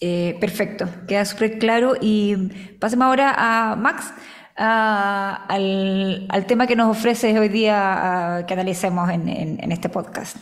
Eh, 0.00 0.36
perfecto, 0.40 0.88
queda 1.08 1.24
súper 1.24 1.58
claro. 1.58 1.94
Y 2.00 2.36
pasemos 2.78 3.06
ahora 3.06 3.34
a 3.36 3.76
Max 3.76 4.12
al, 4.56 6.44
tema 6.46 6.66
que 6.66 6.76
nos 6.76 6.96
ofrece 6.96 7.38
hoy 7.38 7.48
día 7.48 8.44
que 8.46 8.54
analicemos 8.54 9.10
en, 9.10 9.72
este 9.72 9.88
podcast. 9.88 10.36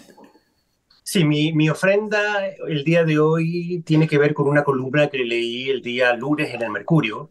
Sí, 1.02 1.24
mi, 1.24 1.52
mi, 1.52 1.68
ofrenda 1.68 2.46
el 2.66 2.82
día 2.84 3.04
de 3.04 3.18
hoy 3.18 3.82
tiene 3.84 4.08
que 4.08 4.18
ver 4.18 4.32
con 4.32 4.48
una 4.48 4.64
columna 4.64 5.08
que 5.08 5.18
leí 5.18 5.68
el 5.68 5.82
día 5.82 6.14
lunes 6.14 6.52
en 6.54 6.62
el 6.62 6.70
Mercurio 6.70 7.30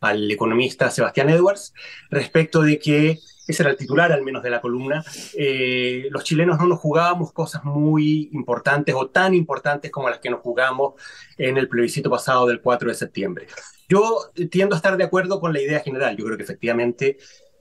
al 0.00 0.30
economista 0.30 0.90
Sebastián 0.90 1.30
Edwards 1.30 1.72
respecto 2.10 2.60
de 2.60 2.78
que 2.78 3.18
ese 3.46 3.62
era 3.62 3.70
el 3.70 3.76
titular 3.76 4.12
al 4.12 4.22
menos 4.22 4.42
de 4.42 4.50
la 4.50 4.60
columna, 4.60 5.04
eh, 5.36 6.08
los 6.10 6.24
chilenos 6.24 6.58
no 6.58 6.66
nos 6.66 6.78
jugábamos 6.78 7.32
cosas 7.32 7.64
muy 7.64 8.30
importantes 8.32 8.94
o 8.94 9.08
tan 9.08 9.34
importantes 9.34 9.90
como 9.90 10.08
las 10.08 10.18
que 10.18 10.30
nos 10.30 10.40
jugamos 10.40 10.94
en 11.36 11.58
el 11.58 11.68
plebiscito 11.68 12.10
pasado 12.10 12.46
del 12.46 12.60
4 12.60 12.88
de 12.88 12.94
septiembre. 12.94 13.46
Yo 13.94 14.32
tiendo 14.50 14.74
a 14.74 14.78
estar 14.78 14.96
de 14.96 15.04
acuerdo 15.04 15.38
con 15.38 15.52
la 15.52 15.60
idea 15.60 15.78
general. 15.78 16.16
Yo 16.16 16.24
creo 16.24 16.36
que 16.36 16.42
efectivamente 16.42 17.16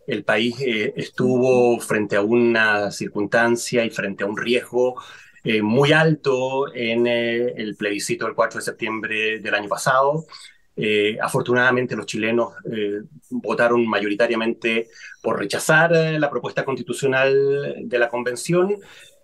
el 0.08 0.24
país 0.24 0.60
eh, 0.60 0.92
estuvo 0.96 1.80
frente 1.80 2.16
a 2.16 2.22
una 2.22 2.90
circunstancia 2.90 3.86
y 3.86 3.92
frente 3.92 4.24
a 4.24 4.28
un 4.28 4.38
riesgo 4.38 4.96
eh, 5.44 5.62
muy 5.62 5.92
alto 5.92 6.74
en 6.74 7.06
el 7.06 7.76
plebiscito 7.78 8.26
del 8.26 8.34
4 8.34 8.60
de 8.60 8.66
septiembre 8.66 9.40
del 9.42 9.54
año 9.54 9.70
pasado. 9.70 10.26
Eh, 10.76 11.20
afortunadamente 11.22 11.96
los 11.96 12.08
chilenos 12.08 12.54
eh, 12.72 13.04
votaron 13.30 13.88
mayoritariamente 13.88 14.88
por 15.22 15.38
rechazar 15.38 15.94
eh, 15.94 16.18
la 16.18 16.32
propuesta 16.32 16.66
constitucional 16.66 17.76
de 17.84 18.00
la 18.00 18.10
convención 18.10 18.76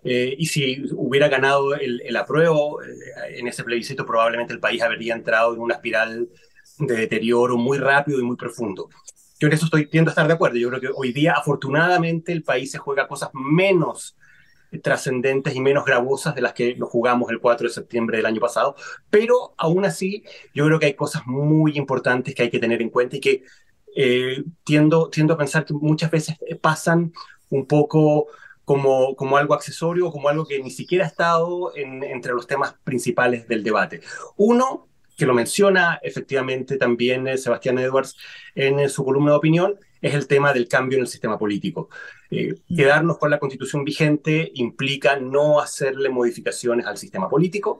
y 0.01 0.46
si 0.46 0.82
hubiera 0.94 1.28
ganado 1.28 1.75
el, 1.75 2.01
el 2.06 2.16
apruebo 2.16 2.80
en 2.82 3.48
ese 3.50 3.66
plebiscito 3.66 4.06
probablemente 4.06 4.54
el 4.54 4.62
país 4.62 4.82
habría 4.82 5.13
entrado 5.13 5.54
en 5.54 5.60
una 5.60 5.75
espiral 5.75 6.30
de 6.79 6.95
deterioro 6.95 7.57
muy 7.57 7.77
rápido 7.77 8.19
y 8.19 8.24
muy 8.24 8.36
profundo. 8.36 8.89
Yo 9.39 9.48
en 9.48 9.53
eso 9.53 9.65
estoy 9.65 9.88
tiendo 9.88 10.09
a 10.09 10.13
estar 10.13 10.27
de 10.27 10.33
acuerdo. 10.33 10.57
Yo 10.57 10.69
creo 10.69 10.81
que 10.81 10.89
hoy 10.93 11.13
día 11.13 11.33
afortunadamente 11.33 12.31
el 12.31 12.43
país 12.43 12.71
se 12.71 12.77
juega 12.77 13.07
cosas 13.07 13.29
menos 13.33 14.15
trascendentes 14.83 15.55
y 15.55 15.62
menos 15.62 15.86
gravosas 15.86 16.36
de 16.36 16.41
las 16.41 16.53
que 16.53 16.75
lo 16.75 16.86
jugamos 16.86 17.31
el 17.31 17.39
4 17.39 17.67
de 17.67 17.74
septiembre 17.74 18.17
del 18.17 18.27
año 18.27 18.39
pasado, 18.39 18.75
pero 19.09 19.55
aún 19.57 19.83
así 19.83 20.24
yo 20.53 20.65
creo 20.65 20.79
que 20.79 20.86
hay 20.86 20.93
cosas 20.93 21.24
muy 21.25 21.75
importantes 21.75 22.36
que 22.36 22.43
hay 22.43 22.50
que 22.51 22.59
tener 22.59 22.81
en 22.81 22.91
cuenta 22.91 23.17
y 23.17 23.19
que 23.19 23.43
eh, 23.95 24.43
tiendo, 24.63 25.09
tiendo 25.09 25.33
a 25.33 25.38
pensar 25.38 25.65
que 25.65 25.74
muchas 25.74 26.12
veces 26.12 26.38
pasan 26.62 27.12
un 27.50 27.65
poco 27.65 28.27
como, 28.63 29.15
como 29.15 29.38
algo 29.38 29.55
accesorio, 29.55 30.12
como 30.12 30.29
algo 30.29 30.45
que 30.45 30.62
ni 30.62 30.69
siquiera 30.69 31.05
ha 31.05 31.07
estado 31.07 31.71
entre 31.75 32.33
los 32.33 32.45
temas 32.45 32.75
principales 32.83 33.48
del 33.48 33.63
debate. 33.63 34.01
Uno, 34.38 34.88
que 35.19 35.25
lo 35.25 35.33
menciona 35.33 35.99
efectivamente 36.01 36.77
también 36.77 37.27
eh, 37.27 37.38
Sebastián 37.38 37.77
Edwards 37.77 38.15
en 38.55 38.89
su 38.89 39.03
columna 39.03 39.31
de 39.31 39.38
opinión, 39.38 39.75
es 40.01 40.13
el 40.13 40.27
tema 40.27 40.53
del 40.53 40.67
cambio 40.67 40.97
en 40.97 41.03
el 41.03 41.07
sistema 41.07 41.38
político. 41.38 41.89
Eh, 42.31 42.55
quedarnos 42.73 43.17
con 43.17 43.29
la 43.29 43.38
constitución 43.38 43.83
vigente 43.83 44.49
implica 44.55 45.17
no 45.17 45.59
hacerle 45.59 46.09
modificaciones 46.09 46.85
al 46.85 46.97
sistema 46.97 47.29
político, 47.29 47.79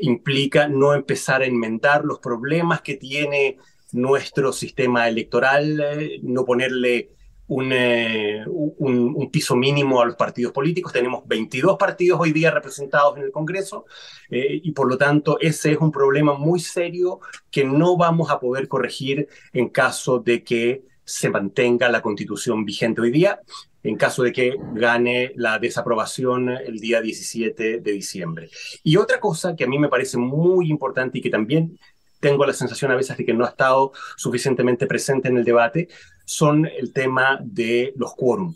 implica 0.00 0.66
no 0.68 0.94
empezar 0.94 1.42
a 1.42 1.46
enmendar 1.46 2.04
los 2.04 2.18
problemas 2.18 2.82
que 2.82 2.96
tiene 2.96 3.58
nuestro 3.92 4.52
sistema 4.52 5.08
electoral, 5.08 5.80
eh, 5.80 6.18
no 6.22 6.44
ponerle 6.44 7.10
eh, 7.48 8.44
un, 8.46 9.14
un, 9.16 9.30
piso 9.30 9.54
mínimo 9.54 10.00
a 10.00 10.06
los 10.06 10.16
partidos 10.16 10.52
políticos. 10.52 10.92
Tenemos 10.92 11.26
22 11.26 11.76
partidos 11.76 12.20
hoy 12.20 12.32
día 12.32 12.50
representados 12.50 13.16
en 13.16 13.24
el 13.24 13.30
Congreso 13.30 13.84
y 14.30 14.72
por 14.72 14.88
lo 14.88 14.96
tanto 14.96 15.38
ese 15.40 15.72
es 15.72 15.78
un 15.78 15.92
problema 15.92 16.34
muy 16.34 16.60
serio 16.60 17.20
que 17.50 17.64
no 17.64 17.96
vamos 17.96 18.30
a 18.30 18.40
poder 18.40 18.68
corregir 18.68 19.28
en 19.52 19.68
caso 19.68 20.18
de 20.18 20.42
que 20.42 20.84
se 21.04 21.28
mantenga 21.30 21.88
la 21.88 22.02
constitución 22.02 22.64
vigente 22.64 23.00
hoy 23.00 23.10
día, 23.10 23.40
en 23.82 23.96
caso 23.96 24.22
de 24.22 24.32
que 24.32 24.56
gane 24.72 25.32
la 25.36 25.58
desaprobación 25.58 26.48
el 26.48 26.78
día 26.78 27.00
17 27.00 27.80
de 27.80 27.92
diciembre. 27.92 28.50
Y 28.82 28.96
otra 28.96 29.20
cosa 29.20 29.54
que 29.54 29.64
a 29.64 29.68
mí 29.68 29.78
me 29.78 29.88
parece 29.88 30.16
muy 30.16 30.70
importante 30.70 31.18
y 31.18 31.20
que 31.20 31.30
también 31.30 31.78
tengo 32.20 32.46
la 32.46 32.54
sensación 32.54 32.90
a 32.90 32.96
veces 32.96 33.18
de 33.18 33.24
que 33.26 33.34
no 33.34 33.44
ha 33.44 33.50
estado 33.50 33.92
suficientemente 34.16 34.86
presente 34.86 35.28
en 35.28 35.36
el 35.36 35.44
debate, 35.44 35.88
son 36.24 36.66
el 36.66 36.92
tema 36.92 37.38
de 37.42 37.92
los 37.96 38.14
quórum. 38.14 38.54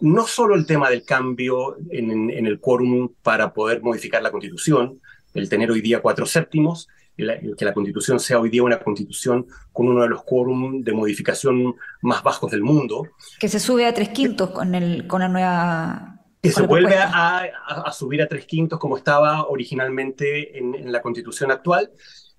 No 0.00 0.26
solo 0.26 0.54
el 0.54 0.66
tema 0.66 0.90
del 0.90 1.04
cambio 1.04 1.76
en, 1.90 2.30
en 2.30 2.46
el 2.46 2.60
quórum 2.60 3.10
para 3.22 3.52
poder 3.52 3.82
modificar 3.82 4.22
la 4.22 4.30
constitución, 4.30 5.00
el 5.34 5.48
tener 5.48 5.70
hoy 5.70 5.80
día 5.80 6.02
cuatro 6.02 6.26
séptimos, 6.26 6.88
que 7.16 7.64
la 7.64 7.72
constitución 7.72 8.20
sea 8.20 8.38
hoy 8.38 8.50
día 8.50 8.62
una 8.62 8.78
constitución 8.78 9.46
con 9.72 9.88
uno 9.88 10.02
de 10.02 10.08
los 10.08 10.22
quórum 10.22 10.82
de 10.82 10.92
modificación 10.92 11.74
más 12.02 12.22
bajos 12.22 12.50
del 12.50 12.62
mundo. 12.62 13.08
Que 13.40 13.48
se 13.48 13.58
sube 13.58 13.86
a 13.86 13.94
tres 13.94 14.10
quintos 14.10 14.50
con, 14.50 14.74
el, 14.74 15.06
con 15.06 15.22
la 15.22 15.28
nueva... 15.28 16.20
Que 16.42 16.52
se 16.52 16.62
vuelve 16.62 16.98
a, 16.98 17.48
a, 17.66 17.92
subir 17.92 18.20
a 18.20 18.28
tres 18.28 18.44
quintos 18.44 18.78
como 18.78 18.98
estaba 18.98 19.46
originalmente 19.48 20.58
en, 20.58 20.74
en 20.74 20.92
la 20.92 21.00
constitución 21.00 21.50
actual, 21.50 21.90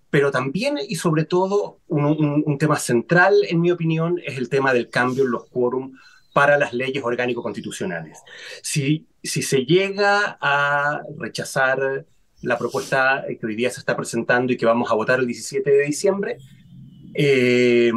pero 0.10 0.32
también 0.32 0.78
y 0.88 0.96
sobre 0.96 1.26
todo 1.26 1.80
un, 1.88 2.58
tema 2.58 2.78
central, 2.78 3.34
en 3.50 3.62
mi 3.62 3.72
opinión, 3.72 4.20
es 4.26 4.38
el 4.38 4.50
tema 4.50 4.74
del 4.74 4.90
cambio 4.90 5.26
en 5.26 5.32
los 5.32 5.48
quórum 5.48 5.94
para 6.34 6.58
las 6.58 6.74
leyes 6.74 7.04
orgánico-constitucionales. 7.04 8.20
Si, 8.62 9.08
si 9.24 9.42
se 9.42 9.66
llega 9.66 10.38
a 10.40 11.02
rechazar 11.18 12.06
la 12.42 12.58
propuesta 12.58 13.26
que 13.28 13.46
hoy 13.46 13.56
día 13.56 13.72
se 13.72 13.80
está 13.80 13.96
presentando 13.96 14.54
y 14.54 14.58
que 14.58 14.66
vamos 14.66 14.92
a 14.92 14.96
votar 14.96 15.20
el 15.20 15.28
17 15.28 15.70
de 15.70 15.84
diciembre, 15.84 16.38
eh, 17.14 17.92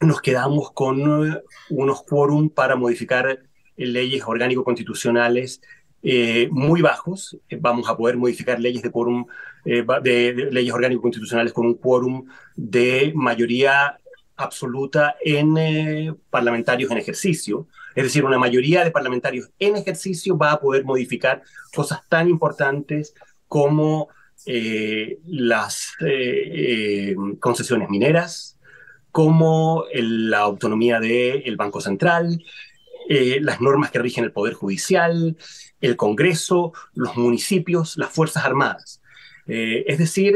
nos 0.00 0.20
quedamos 0.20 0.72
con 0.72 1.28
eh, 1.28 1.42
unos 1.70 2.02
quórum 2.02 2.50
para 2.50 2.76
modificar 2.76 3.40
leyes 3.76 4.22
orgánico-constitucionales 4.26 5.60
eh, 6.02 6.48
muy 6.50 6.82
bajos. 6.82 7.38
Vamos 7.60 7.88
a 7.88 7.96
poder 7.96 8.16
modificar 8.16 8.60
leyes 8.60 8.82
de 8.82 8.90
quórum, 8.90 9.26
de, 9.64 10.48
leyes 10.50 10.74
orgánico-constitucionales 10.74 11.52
con 11.52 11.66
un 11.66 11.74
quórum 11.74 12.26
de 12.56 13.12
mayoría 13.14 13.98
absoluta 14.36 15.16
en 15.24 16.16
parlamentarios 16.30 16.90
en 16.90 16.98
ejercicio. 16.98 17.66
Es 17.94 18.04
decir, 18.04 18.24
una 18.24 18.38
mayoría 18.38 18.84
de 18.84 18.90
parlamentarios 18.90 19.50
en 19.58 19.76
ejercicio 19.76 20.36
va 20.36 20.52
a 20.52 20.60
poder 20.60 20.84
modificar 20.84 21.42
cosas 21.72 22.00
tan 22.08 22.28
importantes 22.28 23.14
como 23.46 24.08
eh, 24.46 25.20
las 25.24 25.94
eh, 26.00 27.12
eh, 27.12 27.16
concesiones 27.40 27.88
mineras, 27.88 28.58
como 29.10 29.84
la 29.94 30.40
autonomía 30.40 31.00
del 31.00 31.56
Banco 31.56 31.80
Central, 31.80 32.44
las 33.08 33.60
normas 33.60 33.90
que 33.90 34.00
rigen 34.00 34.24
el 34.24 34.32
Poder 34.32 34.54
Judicial, 34.54 35.36
el 35.80 35.96
Congreso, 35.96 36.72
los 36.94 37.16
municipios, 37.16 37.96
las 37.96 38.10
Fuerzas 38.10 38.44
Armadas. 38.44 39.02
Es 39.46 39.98
decir, 39.98 40.34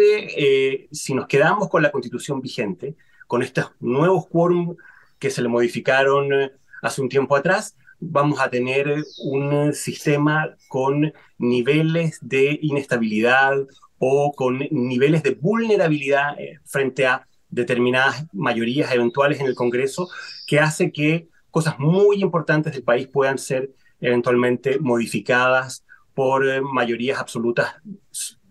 si 0.93 1.15
nos 1.15 1.27
quedamos 1.27 1.69
con 1.69 1.83
la 1.83 1.91
constitución 1.91 2.41
vigente, 2.41 2.95
con 3.27 3.43
estos 3.43 3.73
nuevos 3.81 4.27
quórum 4.27 4.77
que 5.19 5.31
se 5.31 5.43
le 5.43 5.49
modificaron 5.49 6.51
hace 6.83 7.01
un 7.01 7.09
tiempo 7.09 7.37
atrás, 7.37 7.77
vamos 8.01 8.41
a 8.41 8.51
tener 8.51 9.03
un 9.25 9.73
sistema 9.73 10.57
con 10.69 11.13
niveles 11.39 12.19
de 12.21 12.59
inestabilidad 12.63 13.55
o 13.99 14.33
con 14.33 14.61
niveles 14.71 15.23
de 15.23 15.33
vulnerabilidad 15.33 16.39
eh, 16.41 16.61
frente 16.65 17.07
a 17.07 17.27
determinadas 17.51 18.27
mayorías 18.33 18.93
eventuales 18.93 19.41
en 19.41 19.47
el 19.47 19.55
Congreso 19.55 20.09
que 20.47 20.61
hace 20.61 20.93
que 20.93 21.29
cosas 21.51 21.79
muy 21.79 22.23
importantes 22.23 22.75
del 22.75 22.83
país 22.83 23.09
puedan 23.09 23.39
ser 23.39 23.71
eventualmente 24.01 24.79
modificadas 24.79 25.85
por 26.15 26.49
eh, 26.49 26.61
mayorías 26.61 27.19
absolutas 27.19 27.75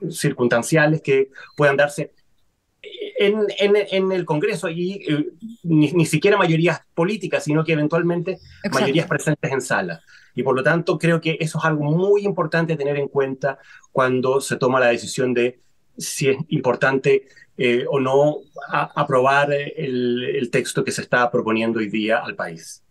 circunstanciales 0.10 1.02
que 1.02 1.30
puedan 1.56 1.78
darse 1.78 2.12
en, 3.18 3.46
en, 3.58 4.12
el 4.12 4.26
Congreso 4.26 4.70
y 4.70 5.04
eh, 5.08 5.30
ni, 5.64 6.06
siquiera 6.06 6.38
mayorías 6.38 6.82
políticas, 6.94 7.44
sino 7.44 7.64
que 7.64 7.74
eventualmente 7.74 8.40
mayorías 8.72 9.08
presentes 9.08 9.52
en 9.52 9.62
sala. 9.62 10.02
Y 10.36 10.44
por 10.44 10.56
lo 10.56 10.64
tanto 10.64 11.00
creo 11.00 11.20
que 11.20 11.38
eso 11.40 11.58
es 11.58 11.66
algo 11.66 11.84
muy 11.84 12.24
importante 12.26 12.76
tener 12.76 12.98
en 12.98 13.08
cuenta 13.08 13.58
cuando 13.92 14.40
se 14.40 14.58
toma 14.58 14.80
la 14.80 14.88
decisión 14.88 15.34
de 15.34 15.60
si 15.98 16.30
es 16.30 16.38
importante 16.50 17.28
eh, 17.58 17.86
o 17.90 18.00
no 18.00 18.38
aprobar 18.70 19.52
el, 19.52 20.24
el 20.36 20.52
texto 20.52 20.84
que 20.84 20.92
se 20.92 21.02
está 21.02 21.32
proponiendo 21.32 21.80
hoy 21.80 21.90
día 21.90 22.20
al 22.20 22.36
país. 22.36 22.84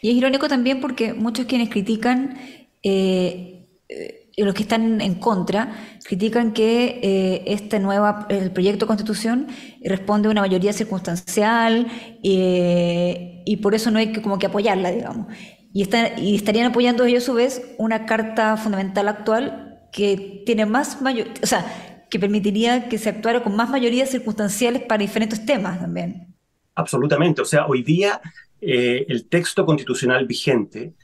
Y 0.00 0.10
es 0.10 0.16
irónico 0.16 0.48
también 0.48 0.80
porque 0.80 1.12
muchos 1.12 1.44
quienes 1.44 1.68
critican 1.68 2.38
eh, 2.82 4.19
los 4.44 4.54
que 4.54 4.62
están 4.62 5.00
en 5.00 5.14
contra 5.14 5.72
critican 6.04 6.52
que 6.52 7.00
eh, 7.02 7.44
este 7.46 7.78
nueva, 7.78 8.26
el 8.28 8.50
proyecto 8.50 8.84
de 8.84 8.88
constitución 8.88 9.48
responde 9.82 10.28
a 10.28 10.30
una 10.30 10.40
mayoría 10.40 10.72
circunstancial 10.72 11.86
eh, 12.22 13.42
y 13.44 13.56
por 13.56 13.74
eso 13.74 13.90
no 13.90 13.98
hay 13.98 14.12
que 14.12 14.22
como 14.22 14.38
que 14.38 14.46
apoyarla, 14.46 14.90
digamos. 14.90 15.26
Y, 15.72 15.82
están, 15.82 16.18
y 16.18 16.34
estarían 16.34 16.66
apoyando 16.66 17.04
ellos 17.04 17.22
a 17.24 17.26
su 17.26 17.34
vez 17.34 17.74
una 17.78 18.06
carta 18.06 18.56
fundamental 18.56 19.08
actual 19.08 19.88
que 19.92 20.42
tiene 20.46 20.66
más 20.66 21.00
mayor, 21.02 21.28
o 21.42 21.46
sea, 21.46 21.64
que 22.10 22.18
permitiría 22.18 22.88
que 22.88 22.98
se 22.98 23.08
actuara 23.08 23.42
con 23.42 23.54
más 23.54 23.70
mayorías 23.70 24.10
circunstanciales 24.10 24.82
para 24.82 25.00
diferentes 25.00 25.44
temas 25.46 25.80
también. 25.80 26.34
Absolutamente, 26.74 27.42
o 27.42 27.44
sea, 27.44 27.66
hoy 27.66 27.82
día 27.82 28.20
eh, 28.60 29.06
el 29.08 29.28
texto 29.28 29.64
constitucional 29.64 30.26
vigente 30.26 30.94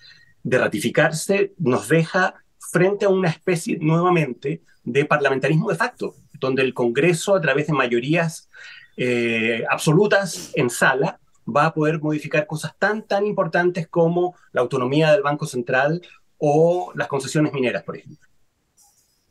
de 0.42 0.58
ratificarse 0.58 1.54
nos 1.58 1.88
deja 1.88 2.34
frente 2.70 3.04
a 3.04 3.08
una 3.08 3.28
especie 3.28 3.78
nuevamente 3.80 4.62
de 4.84 5.04
parlamentarismo 5.04 5.70
de 5.70 5.76
facto, 5.76 6.14
donde 6.40 6.62
el 6.62 6.74
Congreso, 6.74 7.34
a 7.34 7.40
través 7.40 7.66
de 7.66 7.72
mayorías 7.72 8.48
eh, 8.96 9.64
absolutas 9.70 10.52
en 10.54 10.70
sala, 10.70 11.20
va 11.46 11.66
a 11.66 11.74
poder 11.74 12.00
modificar 12.00 12.46
cosas 12.46 12.72
tan, 12.78 13.02
tan 13.02 13.26
importantes 13.26 13.86
como 13.88 14.34
la 14.52 14.60
autonomía 14.62 15.12
del 15.12 15.22
Banco 15.22 15.46
Central 15.46 16.02
o 16.38 16.92
las 16.94 17.08
concesiones 17.08 17.52
mineras, 17.52 17.82
por 17.82 17.96
ejemplo. 17.96 18.26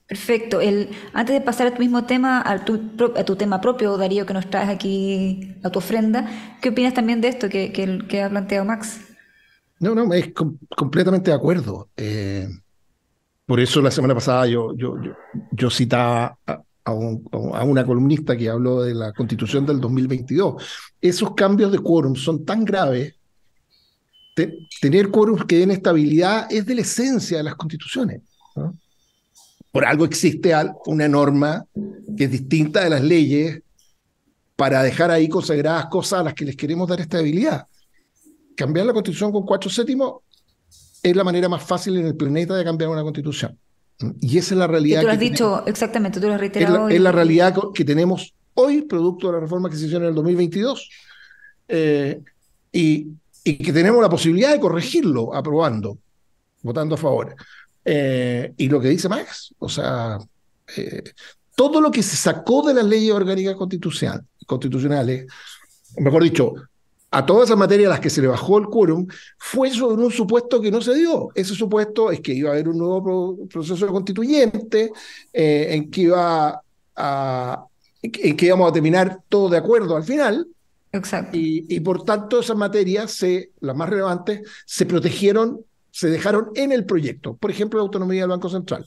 Perfecto. 0.08 0.62
El, 0.62 0.89
antes 1.13 1.34
de 1.34 1.42
pasar 1.42 1.68
a 1.68 1.74
tu 1.74 1.80
mismo 1.80 2.06
tema, 2.06 2.42
a 2.46 2.63
tu, 2.63 2.92
a 3.15 3.24
tu, 3.24 3.36
tema 3.36 3.60
propio, 3.60 3.98
Darío, 3.98 4.25
que 4.25 4.34
nos 4.34 4.50
traes 4.50 4.70
aquí 4.70 5.56
a 5.63 5.72
tu 5.72 5.80
ofrenda, 5.80 6.30
¿qué 6.62 6.70
opinas 6.70 6.94
también 6.94 7.22
de 7.22 7.30
esto 7.30 7.50
que, 7.50 7.72
que, 7.72 8.22
ha 8.22 8.30
planteado 8.30 8.65
Max? 8.65 9.00
No, 9.80 9.96
no, 9.96 10.13
es 10.13 10.32
completamente 10.75 11.32
de 11.32 11.36
acuerdo. 11.36 11.89
Eh, 11.98 12.48
por 13.46 13.60
eso 13.60 13.82
la 13.82 13.92
semana 13.92 14.16
pasada 14.16 14.48
yo, 14.48 14.75
yo, 14.75 14.96
yo, 15.52 15.70
citaba 15.70 16.38
a, 16.48 16.62
a, 16.84 16.94
una 16.94 17.86
columnista 17.86 18.36
que 18.36 18.50
habló 18.50 18.82
de 18.82 18.96
la 18.96 19.14
constitución 19.14 19.66
del 19.66 19.80
2022. 19.80 20.64
Esos 21.00 21.34
cambios 21.36 21.72
de 21.72 21.80
quórum 21.80 22.16
son 22.16 22.44
tan 22.44 22.66
graves. 22.66 23.14
tener 24.82 25.10
quórum 25.12 25.38
que 25.46 25.60
den 25.60 25.72
estabilidad 25.72 26.52
es 26.52 26.66
de 26.66 26.75
la 26.75 26.82
esencia 26.82 27.38
de 27.38 27.44
las 27.44 27.56
constituciones. 27.56 28.22
Por 29.72 29.86
algo 29.86 30.06
existe 30.06 30.54
una 30.86 31.08
norma 31.08 31.66
que 32.18 32.24
es 32.24 32.32
distinta 32.32 32.84
de 32.84 32.90
las 32.90 33.04
leyes 33.04 33.62
para 34.56 34.82
dejar 34.82 35.12
ahí 35.12 35.28
consagradas 35.28 35.88
cosas 35.88 36.22
a 36.22 36.24
las 36.24 36.34
que 36.34 36.46
les 36.46 36.56
queremos 36.56 36.88
dar 36.88 37.00
estabilidad. 37.00 37.68
Cambiar 38.56 38.86
la 38.86 38.94
constitución 38.94 39.32
con 39.32 39.46
cuatro 39.46 39.70
séptimos 39.70 40.22
es 41.10 41.16
la 41.16 41.24
manera 41.24 41.48
más 41.48 41.64
fácil 41.64 41.98
en 41.98 42.08
el 42.08 42.16
planeta 42.16 42.56
de 42.56 42.64
cambiar 42.64 42.90
una 42.90 43.04
constitución. 43.04 43.58
Y 44.20 44.38
esa 44.40 44.56
es 44.56 44.60
la 44.60 44.68
realidad. 44.68 45.02
tú 45.02 45.08
lo 45.08 45.14
has 45.14 45.20
dicho, 45.20 45.64
exactamente, 45.68 46.20
tú 46.20 46.28
lo 46.28 46.34
has 46.34 46.40
reiterado. 46.40 46.90
Es 46.90 47.00
la, 47.00 47.12
realidad 47.12 47.56
que 47.74 47.86
tenemos 47.86 48.34
hoy, 48.56 48.82
producto 48.82 49.28
de 49.28 49.34
la 49.34 49.40
reforma 49.40 49.70
que 49.70 49.78
se 49.78 49.86
hizo 49.86 49.98
en 49.98 50.06
el 50.06 50.16
2022. 50.16 50.90
Eh, 51.68 52.20
y, 52.72 53.08
y 53.44 53.58
que 53.58 53.72
tenemos 53.72 54.02
la 54.02 54.10
posibilidad 54.10 54.52
de 54.52 54.60
corregirlo 54.60 55.34
aprobando, 55.34 56.00
votando 56.64 56.96
a 56.96 56.98
favor. 56.98 57.36
Eh, 57.86 58.52
y 58.58 58.68
lo 58.68 58.82
que 58.82 58.90
dice 58.90 59.08
Max, 59.08 59.54
o 59.60 59.70
sea, 59.70 60.18
eh, 60.76 61.04
todo 61.56 61.80
lo 61.80 61.92
que 61.92 62.02
se 62.02 62.18
sacó 62.18 62.68
de 62.68 62.74
las 62.74 62.86
leyes 62.86 63.14
orgánicas 63.14 63.56
constitucional, 63.56 64.26
constitucionales, 64.48 65.28
mejor 65.98 66.24
dicho, 66.24 66.54
a 67.15 67.25
todas 67.25 67.45
esas 67.45 67.57
materias 67.57 67.88
a 67.88 67.91
las 67.91 68.01
que 68.01 68.10
se 68.10 68.22
le 68.22 68.27
bajó 68.27 68.57
el 68.57 68.65
quórum, 68.65 69.07
fue 69.38 69.69
sobre 69.69 70.03
un 70.03 70.12
supuesto 70.12 70.60
que 70.60 70.69
no 70.69 70.81
se 70.81 70.93
dio. 70.95 71.29
Ese 71.34 71.55
supuesto 71.55 72.12
es 72.12 72.19
que 72.19 72.34
iba 72.34 72.50
a 72.50 72.53
haber 72.53 72.67
un 72.67 72.77
nuevo 72.77 73.48
proceso 73.48 73.88
constituyente, 73.88 74.91
eh, 75.31 75.67
en 75.69 75.89
que 75.89 76.01
iba 76.01 76.62
a, 76.93 77.65
en 78.01 78.36
que 78.36 78.45
íbamos 78.45 78.69
a 78.69 78.74
terminar 78.74 79.22
todo 79.29 79.48
de 79.48 79.55
acuerdo 79.55 79.95
al 79.95 80.03
final. 80.03 80.45
Exacto. 80.91 81.38
Y, 81.38 81.65
y 81.69 81.79
por 81.79 82.03
tanto 82.03 82.41
esas 82.41 82.57
materias, 82.57 83.12
se, 83.12 83.51
las 83.62 83.77
más 83.77 83.88
relevantes, 83.88 84.41
se 84.65 84.86
protegieron, 84.86 85.62
se 85.91 86.10
dejaron 86.10 86.50
en 86.53 86.74
el 86.74 86.86
proyecto. 86.86 87.38
Por 87.38 87.50
ejemplo, 87.50 87.79
la 87.79 87.84
autonomía 87.84 88.24
del 88.24 88.31
Banco 88.31 88.50
Central. 88.50 88.86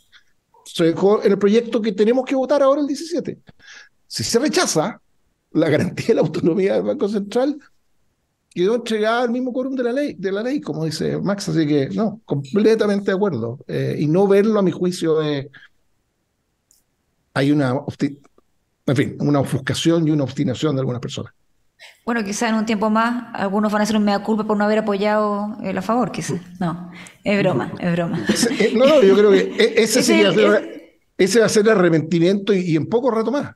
Se 0.67 0.85
dejó 0.85 1.25
en 1.25 1.33
el 1.33 1.39
proyecto 1.39 1.81
que 1.81 1.93
tenemos 1.93 2.27
que 2.27 2.35
votar 2.35 2.63
ahora 2.63 2.83
el 2.83 2.87
17. 2.89 3.39
Si 4.07 4.23
se 4.23 4.39
rechaza 4.39 5.01
la 5.53 5.71
garantía 5.71 6.09
de 6.09 6.15
la 6.17 6.21
autonomía 6.21 6.75
del 6.75 6.83
Banco 6.83 7.09
Central, 7.09 7.59
quedó 8.59 8.75
entregada 8.75 9.23
al 9.23 9.31
mismo 9.31 9.53
quórum 9.53 9.75
de 9.75 9.83
la 9.85 9.93
ley, 9.93 10.15
de 10.19 10.33
la 10.33 10.43
ley, 10.43 10.61
como 10.61 10.85
dice 10.85 11.19
Max, 11.19 11.49
así 11.49 11.67
que 11.67 11.89
no, 11.91 12.21
completamente 12.25 13.11
de 13.11 13.17
acuerdo. 13.17 13.59
Eh, 13.69 13.97
y 14.01 14.07
no 14.07 14.27
verlo 14.27 14.59
a 14.59 14.63
mi 14.63 14.71
juicio 14.71 15.23
eh, 15.23 15.49
hay 17.35 17.53
una, 17.53 17.75
en 18.87 18.97
fin, 18.97 19.17
una 19.21 19.41
ofuscación 19.41 20.09
y 20.09 20.11
una 20.11 20.25
obstinación 20.25 20.75
de 20.75 20.81
algunas 20.81 21.01
personas. 21.01 21.33
Bueno, 22.05 22.25
quizá 22.25 22.49
en 22.49 22.57
un 22.57 22.67
tiempo 22.67 22.91
más 22.91 23.27
algunos 23.35 23.71
van 23.71 23.81
a 23.81 23.85
hacer 23.85 23.97
un 23.97 24.05
mea 24.05 24.23
culpa 24.25 24.45
por 24.45 24.57
no 24.57 24.65
haber 24.65 24.79
apoyado 24.79 25.57
el 25.63 25.79
a 25.79 25.83
favor, 25.83 26.11
quizá. 26.11 26.35
No, 26.59 26.91
es 27.23 27.39
broma, 27.39 27.73
es 27.79 27.93
broma. 27.93 28.27
Eh, 28.59 28.73
no, 28.75 28.87
no, 28.87 29.03
yo 29.03 29.15
creo 29.17 29.31
que 29.31 29.55
e, 29.57 29.83
ese, 29.83 30.03
sería, 30.03 30.61
ese 31.17 31.41
va 31.41 31.47
a 31.47 31.49
ser 31.49 31.65
el 31.65 31.71
arrepentimiento 31.71 32.53
y, 32.53 32.61
y 32.61 32.77
en 32.77 32.87
poco 32.87 33.11
rato 33.11 33.31
más. 33.31 33.55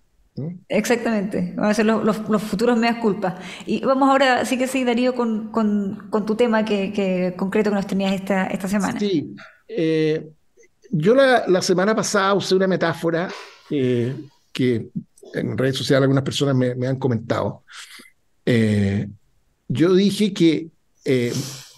Exactamente, 0.69 1.53
van 1.57 1.71
a 1.71 1.75
ser 1.75 1.85
los, 1.85 2.05
los, 2.29 2.43
futuros 2.43 2.79
meas 2.79 2.97
culpas. 2.99 3.35
Y 3.67 3.81
vamos 3.81 4.09
ahora, 4.09 4.47
sí 4.47 4.57
que 4.57 4.67
sí, 4.67 4.83
Darío, 4.83 5.15
con, 5.15 5.53
con, 5.53 6.09
con 6.11 6.25
tu 6.25 6.35
tema 6.35 6.65
que, 6.65 6.91
que, 6.93 7.35
concreto 7.37 7.69
que 7.69 7.77
nos 7.77 7.87
tenías 7.87 8.15
esta, 8.15 8.47
esta 8.47 8.67
semana. 8.67 8.99
Sí, 8.99 9.35
eh, 9.69 10.27
yo 10.91 11.15
la, 11.15 11.45
la, 11.47 11.61
semana 11.61 11.95
pasada 11.95 12.33
usé 12.33 12.55
una 12.55 12.67
metáfora 12.67 13.29
eh, 13.69 14.15
que 14.53 14.89
en 15.35 15.59
redes 15.59 15.77
sociales 15.77 16.05
algunas 16.05 16.25
personas 16.25 16.57
me, 16.57 16.75
me 16.77 16.87
han 16.87 16.97
comentado. 16.97 17.65
Eh, 18.47 19.07
yo 19.69 19.95
dije 19.95 20.33
que, 20.33 20.69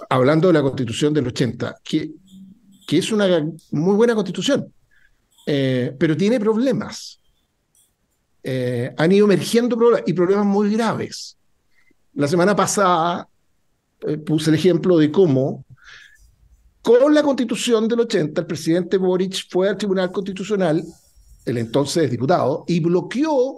hablando 0.09 0.49
de 0.49 0.55
la 0.55 0.63
constitución 0.63 1.13
del 1.13 1.27
80, 1.27 1.77
que, 1.83 2.11
que 2.87 2.99
es 2.99 3.11
una 3.11 3.27
muy 3.73 3.97
buena 3.97 4.15
constitución, 4.15 4.73
pero 5.45 6.17
tiene 6.17 6.39
problemas 6.39 7.21
eh, 8.45 8.95
han 8.97 9.11
ido 9.11 9.25
emergiendo 9.25 9.77
problemas 9.77 10.03
y 10.07 10.13
problemas 10.13 10.47
muy 10.47 10.73
graves. 10.73 11.37
La 12.13 12.29
semana 12.29 12.55
pasada 12.55 13.27
eh, 14.07 14.19
puse 14.19 14.51
el 14.51 14.57
ejemplo 14.57 14.99
de 14.99 15.11
cómo 15.11 15.65
con 16.83 17.15
la 17.15 17.23
constitución 17.23 17.89
del 17.89 18.01
80 18.01 18.43
el 18.43 18.47
presidente 18.47 18.99
Boric 18.99 19.49
fue 19.49 19.71
al 19.71 19.79
Tribunal 19.79 20.13
Constitucional, 20.13 20.85
el 21.47 21.57
entonces 21.57 22.11
diputado, 22.11 22.65
y 22.69 22.81
bloqueó 22.81 23.57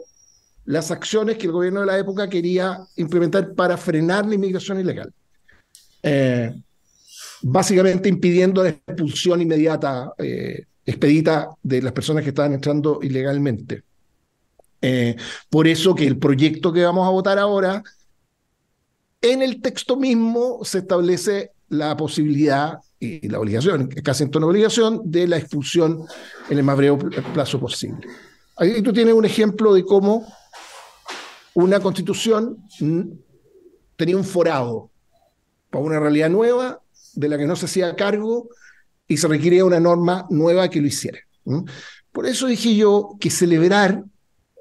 las 0.65 0.93
acciones 0.93 1.37
que 1.37 1.47
el 1.47 1.53
gobierno 1.53 1.81
de 1.81 1.87
la 1.87 1.99
época 1.99 2.29
quería 2.29 2.79
implementar 2.95 3.53
para 3.55 3.77
frenar 3.77 4.27
la 4.27 4.37
inmigración 4.37 4.79
ilegal. 4.79 5.13
Eh, 6.05 6.55
básicamente 7.43 8.09
impidiendo 8.09 8.63
la 8.63 8.69
expulsión 8.69 9.43
inmediata, 9.43 10.13
eh, 10.19 10.65
expedita 10.85 11.51
de 11.65 11.83
las 11.83 11.93
personas 11.93 12.23
que 12.23 12.29
estaban 12.29 12.53
entrando 12.53 13.01
ilegalmente. 13.03 13.83
Eh, 14.83 15.17
por 15.51 15.67
eso 15.67 15.95
que 15.95 16.07
el 16.07 16.19
proyecto 16.19 16.73
que 16.73 16.85
vamos 16.85 17.07
a 17.07 17.11
votar 17.11 17.39
ahora, 17.39 17.83
en 19.21 19.43
el 19.43 19.61
texto 19.61 19.97
mismo 19.97 20.61
se 20.65 20.79
establece 20.79 21.53
la 21.69 21.97
posibilidad 21.97 22.79
y 23.01 23.29
la 23.29 23.41
obligación, 23.41 23.89
casi 23.89 24.25
en 24.25 24.31
tono 24.31 24.47
obligación, 24.47 25.01
de 25.05 25.27
la 25.27 25.37
expulsión 25.37 26.05
en 26.49 26.59
el 26.59 26.65
más 26.65 26.77
breve 26.77 26.97
plazo 27.35 27.59
posible. 27.59 28.07
Ahí 28.57 28.83
tú 28.83 28.93
tienes 28.93 29.15
un 29.15 29.25
ejemplo 29.25 29.75
de 29.75 29.85
cómo 29.85 30.27
una 31.55 31.81
constitución 31.81 32.59
tenía 33.97 34.17
un 34.17 34.25
forado 34.25 34.91
para 35.71 35.85
una 35.85 35.99
realidad 35.99 36.31
nueva 36.31 36.81
de 37.15 37.29
la 37.29 37.39
que 37.39 37.47
no 37.47 37.57
se 37.57 37.67
hacía 37.67 37.97
cargo 37.97 38.49
y 39.09 39.17
se 39.17 39.29
requería 39.29 39.65
una 39.65 39.81
norma 39.81 40.27
nueva 40.31 40.69
que 40.69 40.81
lo 40.81 40.87
hiciera. 40.87 41.19
Por 42.13 42.27
eso 42.27 42.47
dije 42.47 42.75
yo 42.75 43.17
que 43.21 43.31
celebrar 43.31 44.05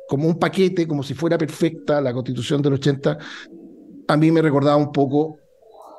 como 0.08 0.28
un 0.28 0.40
paquete, 0.40 0.88
como 0.88 1.04
si 1.04 1.14
fuera 1.14 1.38
perfecta 1.38 2.02
la 2.02 2.14
constitución 2.14 2.62
del 2.62 2.74
80, 2.74 3.18
a 4.08 4.18
mí 4.18 4.32
me 4.32 4.42
recordaba 4.42 4.78
un 4.78 4.92
poco 4.92 5.40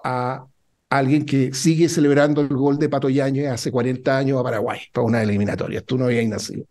a 0.04 0.46
alguien 0.88 1.24
que 1.24 1.52
sigue 1.52 1.88
celebrando 1.88 2.40
el 2.40 2.48
gol 2.48 2.78
de 2.78 2.88
Pato 2.88 3.08
Yañez 3.08 3.48
hace 3.48 3.72
40 3.72 4.16
años 4.16 4.40
a 4.40 4.44
Paraguay, 4.44 4.80
para 4.92 5.06
una 5.06 5.22
eliminatoria. 5.22 5.80
Tú 5.82 5.98
no 5.98 6.04
habías 6.04 6.26
nacido. 6.26 6.64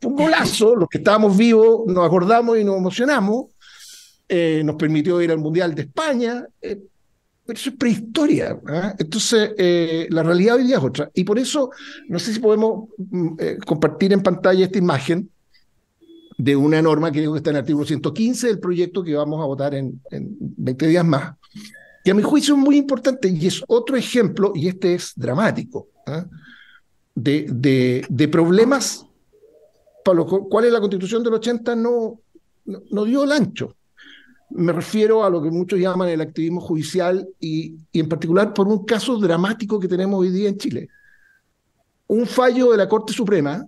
Fue 0.00 0.10
un 0.10 0.16
golazo, 0.16 0.74
los 0.74 0.88
que 0.88 0.98
estábamos 0.98 1.36
vivos 1.36 1.82
nos 1.86 2.06
acordamos 2.06 2.58
y 2.58 2.64
nos 2.64 2.76
emocionamos. 2.76 3.46
Eh, 4.28 4.62
nos 4.64 4.76
permitió 4.76 5.20
ir 5.20 5.30
al 5.30 5.38
Mundial 5.38 5.74
de 5.74 5.82
España. 5.82 6.46
Eh, 6.60 6.80
pero 7.44 7.58
eso 7.58 7.70
es 7.70 7.76
prehistoria. 7.76 8.50
¿eh? 8.50 8.92
Entonces, 8.98 9.50
eh, 9.58 10.06
la 10.10 10.22
realidad 10.22 10.56
hoy 10.56 10.64
día 10.64 10.78
es 10.78 10.82
otra. 10.82 11.10
Y 11.12 11.24
por 11.24 11.38
eso, 11.38 11.70
no 12.08 12.18
sé 12.18 12.32
si 12.32 12.40
podemos 12.40 12.88
mm, 12.96 13.34
eh, 13.38 13.58
compartir 13.66 14.12
en 14.12 14.22
pantalla 14.22 14.64
esta 14.64 14.78
imagen 14.78 15.28
de 16.42 16.56
una 16.56 16.82
norma 16.82 17.12
que 17.12 17.20
digo 17.20 17.34
que 17.34 17.38
está 17.38 17.50
en 17.50 17.56
el 17.56 17.60
artículo 17.60 17.86
115 17.86 18.48
del 18.48 18.58
proyecto 18.58 19.04
que 19.04 19.14
vamos 19.14 19.40
a 19.40 19.46
votar 19.46 19.76
en, 19.76 20.00
en 20.10 20.36
20 20.40 20.88
días 20.88 21.04
más, 21.04 21.36
que 22.04 22.10
a 22.10 22.14
mi 22.14 22.22
juicio 22.24 22.56
es 22.56 22.60
muy 22.60 22.76
importante 22.78 23.28
y 23.28 23.46
es 23.46 23.62
otro 23.68 23.96
ejemplo, 23.96 24.50
y 24.52 24.66
este 24.66 24.94
es 24.94 25.12
dramático, 25.14 25.86
¿eh? 26.04 26.24
de, 27.14 27.46
de, 27.48 28.06
de, 28.08 28.26
problemas 28.26 29.06
para 30.04 30.16
los 30.16 30.26
cuales 30.50 30.72
la 30.72 30.80
constitución 30.80 31.22
del 31.22 31.34
80 31.34 31.76
no, 31.76 32.18
no, 32.64 32.82
no, 32.90 33.04
dio 33.04 33.22
el 33.22 33.30
ancho. 33.30 33.76
Me 34.50 34.72
refiero 34.72 35.24
a 35.24 35.30
lo 35.30 35.40
que 35.40 35.50
muchos 35.50 35.78
llaman 35.78 36.08
el 36.08 36.22
activismo 36.22 36.60
judicial 36.60 37.28
y, 37.38 37.76
y 37.92 38.00
en 38.00 38.08
particular 38.08 38.52
por 38.52 38.66
un 38.66 38.84
caso 38.84 39.16
dramático 39.16 39.78
que 39.78 39.86
tenemos 39.86 40.18
hoy 40.18 40.30
día 40.30 40.48
en 40.48 40.58
Chile. 40.58 40.88
Un 42.08 42.26
fallo 42.26 42.72
de 42.72 42.78
la 42.78 42.88
Corte 42.88 43.12
Suprema 43.12 43.64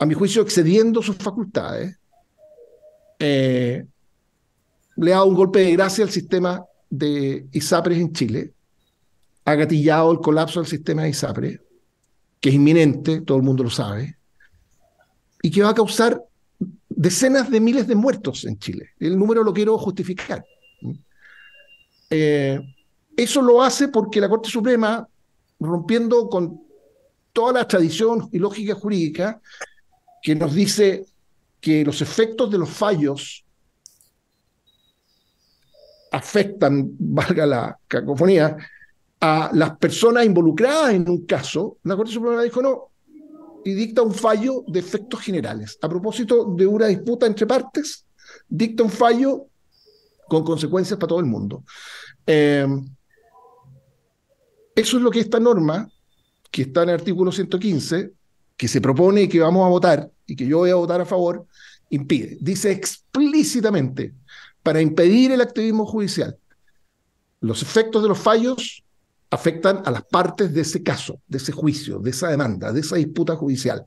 a 0.00 0.06
mi 0.06 0.14
juicio, 0.14 0.40
excediendo 0.40 1.02
sus 1.02 1.16
facultades, 1.16 1.94
eh, 3.18 3.84
le 4.96 5.12
ha 5.12 5.16
dado 5.16 5.26
un 5.26 5.34
golpe 5.34 5.60
de 5.60 5.72
gracia 5.72 6.02
al 6.02 6.10
sistema 6.10 6.64
de 6.88 7.46
ISAPRES 7.52 7.98
en 7.98 8.12
Chile, 8.12 8.54
ha 9.44 9.54
gatillado 9.54 10.10
el 10.10 10.20
colapso 10.20 10.58
del 10.58 10.68
sistema 10.68 11.02
de 11.02 11.10
ISAPRES, 11.10 11.60
que 12.40 12.48
es 12.48 12.54
inminente, 12.54 13.20
todo 13.20 13.36
el 13.36 13.44
mundo 13.44 13.62
lo 13.62 13.68
sabe, 13.68 14.16
y 15.42 15.50
que 15.50 15.62
va 15.62 15.68
a 15.68 15.74
causar 15.74 16.22
decenas 16.88 17.50
de 17.50 17.60
miles 17.60 17.86
de 17.86 17.94
muertos 17.94 18.46
en 18.46 18.58
Chile. 18.58 18.90
El 18.98 19.18
número 19.18 19.44
lo 19.44 19.52
quiero 19.52 19.76
justificar. 19.76 20.42
Eh, 22.08 22.58
eso 23.14 23.42
lo 23.42 23.62
hace 23.62 23.88
porque 23.88 24.18
la 24.18 24.30
Corte 24.30 24.48
Suprema, 24.48 25.06
rompiendo 25.58 26.26
con 26.30 26.58
toda 27.34 27.52
la 27.52 27.68
tradición 27.68 28.30
y 28.32 28.38
lógica 28.38 28.74
jurídica, 28.74 29.42
que 30.22 30.34
nos 30.34 30.54
dice 30.54 31.04
que 31.60 31.84
los 31.84 32.00
efectos 32.00 32.50
de 32.50 32.58
los 32.58 32.70
fallos 32.70 33.44
afectan, 36.12 36.90
valga 36.98 37.46
la 37.46 37.78
cacofonía, 37.86 38.56
a 39.20 39.50
las 39.52 39.76
personas 39.76 40.24
involucradas 40.24 40.94
en 40.94 41.08
un 41.08 41.26
caso, 41.26 41.78
la 41.82 41.96
Corte 41.96 42.12
Suprema 42.12 42.42
dijo 42.42 42.62
no, 42.62 42.90
y 43.64 43.74
dicta 43.74 44.00
un 44.02 44.14
fallo 44.14 44.64
de 44.66 44.80
efectos 44.80 45.20
generales. 45.20 45.78
A 45.82 45.88
propósito 45.88 46.54
de 46.56 46.66
una 46.66 46.86
disputa 46.86 47.26
entre 47.26 47.46
partes, 47.46 48.06
dicta 48.48 48.82
un 48.82 48.90
fallo 48.90 49.46
con 50.28 50.42
consecuencias 50.44 50.98
para 50.98 51.08
todo 51.08 51.20
el 51.20 51.26
mundo. 51.26 51.64
Eh, 52.26 52.66
eso 54.74 54.96
es 54.96 55.02
lo 55.02 55.10
que 55.10 55.20
esta 55.20 55.38
norma, 55.38 55.90
que 56.50 56.62
está 56.62 56.84
en 56.84 56.90
el 56.90 56.94
artículo 56.94 57.30
115, 57.30 58.12
que 58.60 58.68
se 58.68 58.82
propone 58.82 59.22
y 59.22 59.28
que 59.28 59.40
vamos 59.40 59.64
a 59.64 59.70
votar, 59.70 60.10
y 60.26 60.36
que 60.36 60.46
yo 60.46 60.58
voy 60.58 60.68
a 60.68 60.74
votar 60.74 61.00
a 61.00 61.06
favor, 61.06 61.46
impide. 61.88 62.36
Dice 62.42 62.70
explícitamente, 62.70 64.12
para 64.62 64.82
impedir 64.82 65.32
el 65.32 65.40
activismo 65.40 65.86
judicial, 65.86 66.36
los 67.40 67.62
efectos 67.62 68.02
de 68.02 68.10
los 68.10 68.18
fallos 68.18 68.84
afectan 69.30 69.80
a 69.86 69.90
las 69.90 70.04
partes 70.04 70.52
de 70.52 70.60
ese 70.60 70.82
caso, 70.82 71.22
de 71.26 71.38
ese 71.38 71.52
juicio, 71.52 72.00
de 72.00 72.10
esa 72.10 72.28
demanda, 72.28 72.70
de 72.70 72.80
esa 72.80 72.96
disputa 72.96 73.34
judicial. 73.34 73.86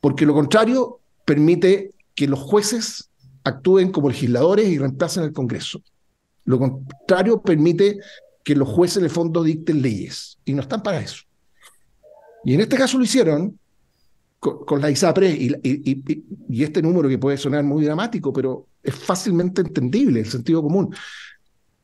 Porque 0.00 0.24
lo 0.24 0.32
contrario 0.32 1.00
permite 1.24 1.90
que 2.14 2.28
los 2.28 2.38
jueces 2.38 3.10
actúen 3.42 3.90
como 3.90 4.10
legisladores 4.10 4.68
y 4.68 4.78
reemplacen 4.78 5.24
al 5.24 5.32
Congreso. 5.32 5.82
Lo 6.44 6.60
contrario 6.60 7.42
permite 7.42 7.98
que 8.44 8.54
los 8.54 8.68
jueces 8.68 8.98
en 8.98 9.04
el 9.06 9.10
fondo 9.10 9.42
dicten 9.42 9.82
leyes 9.82 10.38
y 10.44 10.52
no 10.52 10.62
están 10.62 10.84
para 10.84 11.00
eso. 11.00 11.24
Y 12.44 12.54
en 12.54 12.60
este 12.60 12.76
caso 12.76 12.98
lo 12.98 13.04
hicieron 13.04 13.58
con, 14.40 14.80
la 14.80 14.90
ISAPRE 14.90 15.28
y, 15.62 16.62
este 16.62 16.80
número 16.80 17.08
que 17.08 17.18
puede 17.18 17.36
sonar 17.36 17.62
muy 17.62 17.84
dramático, 17.84 18.32
pero 18.32 18.66
es 18.82 18.94
fácilmente 18.94 19.60
entendible, 19.60 20.20
el 20.20 20.26
sentido 20.26 20.62
común. 20.62 20.94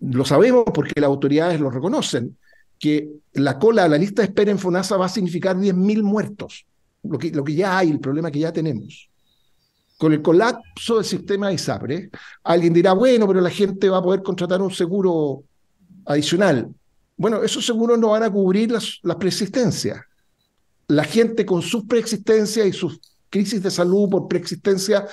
Lo 0.00 0.24
sabemos 0.24 0.64
porque 0.72 0.98
las 1.00 1.08
autoridades 1.08 1.60
lo 1.60 1.70
reconocen, 1.70 2.36
que 2.78 3.10
la 3.34 3.58
cola 3.58 3.84
a 3.84 3.88
la 3.88 3.98
lista 3.98 4.22
de 4.22 4.28
espera 4.28 4.50
en 4.50 4.58
FONASA 4.58 4.96
va 4.96 5.06
a 5.06 5.10
significar 5.10 5.56
10.000 5.56 6.02
muertos, 6.02 6.66
lo 7.02 7.18
que, 7.18 7.54
ya 7.54 7.78
hay, 7.78 7.90
el 7.90 8.00
problema 8.00 8.30
que 8.30 8.38
ya 8.38 8.52
tenemos. 8.52 9.08
Con 9.98 10.12
el 10.12 10.22
colapso 10.22 10.96
del 10.96 11.04
sistema 11.04 11.48
de 11.48 11.54
ISAPRE, 11.54 12.10
alguien 12.44 12.72
dirá, 12.72 12.94
bueno, 12.94 13.26
pero 13.26 13.40
la 13.40 13.50
gente 13.50 13.88
va 13.88 13.98
a 13.98 14.02
poder 14.02 14.22
contratar 14.22 14.60
un 14.62 14.70
seguro 14.70 15.44
adicional. 16.06 16.68
Bueno, 17.16 17.42
esos 17.42 17.64
seguros 17.64 17.98
no 17.98 18.10
van 18.10 18.22
a 18.22 18.30
cubrir 18.30 18.70
las, 18.70 18.98
las 19.02 19.16
preexistencias. 19.16 19.98
La 20.88 21.04
gente 21.04 21.44
con 21.44 21.62
sus 21.62 21.84
preexistencias 21.84 22.66
y 22.66 22.72
sus 22.72 23.00
crisis 23.28 23.62
de 23.62 23.70
salud 23.70 24.08
por 24.08 24.28
preexistencia, 24.28 25.06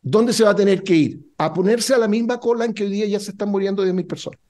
¿dónde 0.00 0.32
se 0.32 0.44
va 0.44 0.50
a 0.50 0.56
tener 0.56 0.82
que 0.82 0.94
ir? 0.94 1.20
A 1.36 1.52
ponerse 1.52 1.94
a 1.94 1.98
la 1.98 2.08
misma 2.08 2.38
cola 2.38 2.64
en 2.64 2.72
que 2.72 2.84
hoy 2.84 2.90
día 2.90 3.06
ya 3.06 3.20
se 3.20 3.32
están 3.32 3.48
muriendo 3.48 3.84
10.000 3.84 4.06
personas. 4.06 4.40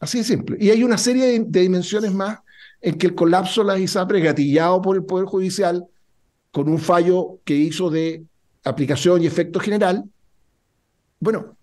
Así 0.00 0.18
de 0.18 0.24
simple. 0.24 0.56
Y 0.60 0.70
hay 0.70 0.82
una 0.82 0.98
serie 0.98 1.38
de, 1.40 1.60
dimensiones 1.60 2.12
más 2.12 2.40
en 2.80 2.98
que 2.98 3.06
el 3.06 3.14
colapso 3.14 3.60
de 3.60 3.68
las 3.68 3.80
ISAPRE, 3.80 4.20
gatillado 4.20 4.82
por 4.82 4.96
el 4.96 5.04
Poder 5.04 5.26
Judicial, 5.26 5.86
con 6.50 6.68
un 6.68 6.80
fallo 6.80 7.38
que 7.44 7.54
hizo 7.54 7.88
de 7.88 8.24
aplicación 8.64 9.22
y 9.22 9.26
efecto 9.26 9.60
general, 9.60 10.04
bueno, 11.20 11.56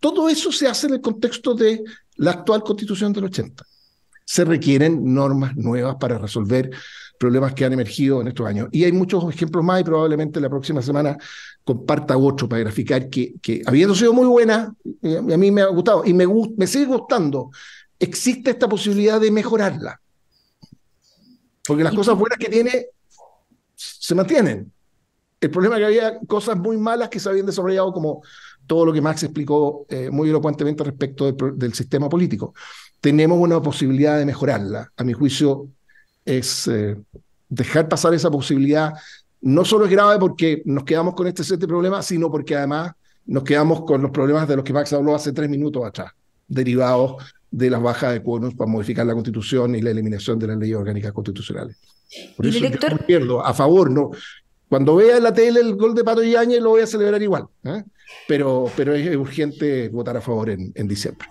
todo 0.00 0.28
eso 0.28 0.50
se 0.50 0.66
hace 0.66 0.88
en 0.88 0.94
el 0.94 1.00
contexto 1.00 1.54
de 1.54 1.84
la 2.16 2.32
actual 2.32 2.62
constitución 2.62 3.12
del 3.12 3.24
80. 3.24 3.64
Se 4.30 4.44
requieren 4.44 5.14
normas 5.14 5.56
nuevas 5.56 5.96
para 5.96 6.18
resolver 6.18 6.70
problemas 7.18 7.54
que 7.54 7.64
han 7.64 7.72
emergido 7.72 8.20
en 8.20 8.28
estos 8.28 8.46
años. 8.46 8.68
Y 8.72 8.84
hay 8.84 8.92
muchos 8.92 9.24
ejemplos 9.32 9.64
más 9.64 9.80
y 9.80 9.84
probablemente 9.84 10.38
la 10.38 10.50
próxima 10.50 10.82
semana 10.82 11.16
comparta 11.64 12.14
otro 12.18 12.46
para 12.46 12.60
graficar 12.60 13.08
que, 13.08 13.36
que 13.40 13.62
habiendo 13.64 13.94
sido 13.94 14.12
muy 14.12 14.26
buena, 14.26 14.74
a 15.02 15.36
mí 15.38 15.50
me 15.50 15.62
ha 15.62 15.68
gustado 15.68 16.04
y 16.04 16.12
me, 16.12 16.26
me 16.58 16.66
sigue 16.66 16.84
gustando, 16.84 17.50
existe 17.98 18.50
esta 18.50 18.68
posibilidad 18.68 19.18
de 19.18 19.30
mejorarla. 19.30 19.98
Porque 21.66 21.84
las 21.84 21.94
cosas 21.94 22.14
buenas 22.18 22.38
que 22.38 22.50
tiene 22.50 22.86
se 23.74 24.14
mantienen. 24.14 24.70
El 25.40 25.50
problema 25.50 25.76
es 25.76 25.80
que 25.80 25.86
había 25.86 26.18
cosas 26.26 26.58
muy 26.58 26.76
malas 26.76 27.08
que 27.08 27.18
se 27.18 27.30
habían 27.30 27.46
desarrollado, 27.46 27.92
como 27.94 28.22
todo 28.68 28.84
lo 28.84 28.92
que 28.92 29.00
Max 29.00 29.22
explicó 29.22 29.86
eh, 29.88 30.10
muy 30.10 30.28
elocuentemente 30.28 30.84
respecto 30.84 31.32
del, 31.32 31.74
sistema 31.74 32.08
político. 32.08 32.54
Tenemos 33.00 33.38
una 33.38 33.60
posibilidad 33.60 34.18
de 34.18 34.26
mejorarla. 34.26 34.90
A 34.96 35.04
mi 35.04 35.12
juicio, 35.12 35.68
es 36.28 36.68
eh, 36.68 36.96
dejar 37.48 37.88
pasar 37.88 38.12
esa 38.12 38.30
posibilidad. 38.30 38.92
No 39.40 39.64
solo 39.64 39.86
es 39.86 39.90
grave 39.90 40.18
porque 40.18 40.62
nos 40.66 40.84
quedamos 40.84 41.14
con 41.14 41.26
este 41.26 41.42
set 41.42 41.58
de 41.58 41.66
problemas, 41.66 42.04
sino 42.06 42.30
porque 42.30 42.54
además 42.54 42.92
nos 43.24 43.44
quedamos 43.44 43.82
con 43.84 44.02
los 44.02 44.10
problemas 44.10 44.46
de 44.46 44.56
los 44.56 44.64
que 44.64 44.72
Max 44.72 44.92
habló 44.92 45.14
hace 45.14 45.32
tres 45.32 45.48
minutos 45.48 45.84
atrás, 45.84 46.12
derivados 46.46 47.16
de 47.50 47.70
las 47.70 47.80
bajas 47.80 48.12
de 48.12 48.22
quórum 48.22 48.54
para 48.54 48.70
modificar 48.70 49.06
la 49.06 49.14
constitución 49.14 49.74
y 49.74 49.80
la 49.80 49.90
eliminación 49.90 50.38
de 50.38 50.48
las 50.48 50.58
leyes 50.58 50.76
orgánicas 50.76 51.12
constitucionales. 51.12 51.76
Por 52.36 52.46
eso 52.46 52.58
yo 52.58 52.98
pierdo 53.06 53.44
a 53.44 53.52
favor, 53.54 53.90
no. 53.90 54.10
Cuando 54.68 54.96
vea 54.96 55.16
en 55.16 55.22
la 55.22 55.32
tele 55.32 55.60
el 55.60 55.76
gol 55.76 55.94
de 55.94 56.04
Pato 56.04 56.22
Yáñez 56.22 56.60
lo 56.60 56.70
voy 56.70 56.82
a 56.82 56.86
celebrar 56.86 57.22
igual, 57.22 57.46
¿eh? 57.64 57.84
pero, 58.26 58.70
pero 58.76 58.94
es 58.94 59.16
urgente 59.16 59.88
votar 59.88 60.16
a 60.16 60.20
favor 60.20 60.50
en, 60.50 60.72
en, 60.74 60.88
diciembre. 60.88 61.26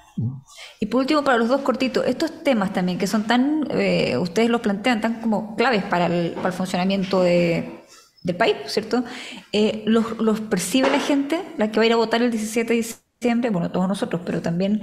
Y 0.80 0.88
por 0.88 1.02
último, 1.02 1.24
para 1.24 1.38
los 1.38 1.48
dos 1.48 1.62
cortitos, 1.62 2.06
estos 2.08 2.44
temas 2.44 2.74
también 2.74 2.98
que 2.98 3.08
son 3.08 3.28
tan, 3.28 3.68
eh, 3.72 4.18
ustedes 4.18 4.50
los 4.50 4.62
plantean 4.62 5.02
tan 5.02 5.22
como 5.22 5.56
claves 5.56 5.84
para 5.84 6.08
el, 6.08 6.32
para 6.34 6.48
el 6.48 6.54
funcionamiento 6.54 7.22
de, 7.22 7.82
del 8.24 8.36
país, 8.36 8.56
¿cierto? 8.68 9.04
Eh, 9.52 9.84
los, 9.86 10.18
los 10.20 10.40
percibe 10.42 10.90
la 10.90 11.00
gente, 11.00 11.42
la 11.58 11.72
que 11.72 11.80
va 11.80 11.84
a 11.84 11.86
ir 11.86 11.94
a 11.94 11.98
votar 11.98 12.22
el 12.22 12.32
17 12.32 12.74
de 12.74 12.86
diciembre, 13.20 13.50
bueno, 13.50 13.72
todos 13.72 13.88
nosotros, 13.88 14.22
pero 14.26 14.42
también, 14.42 14.82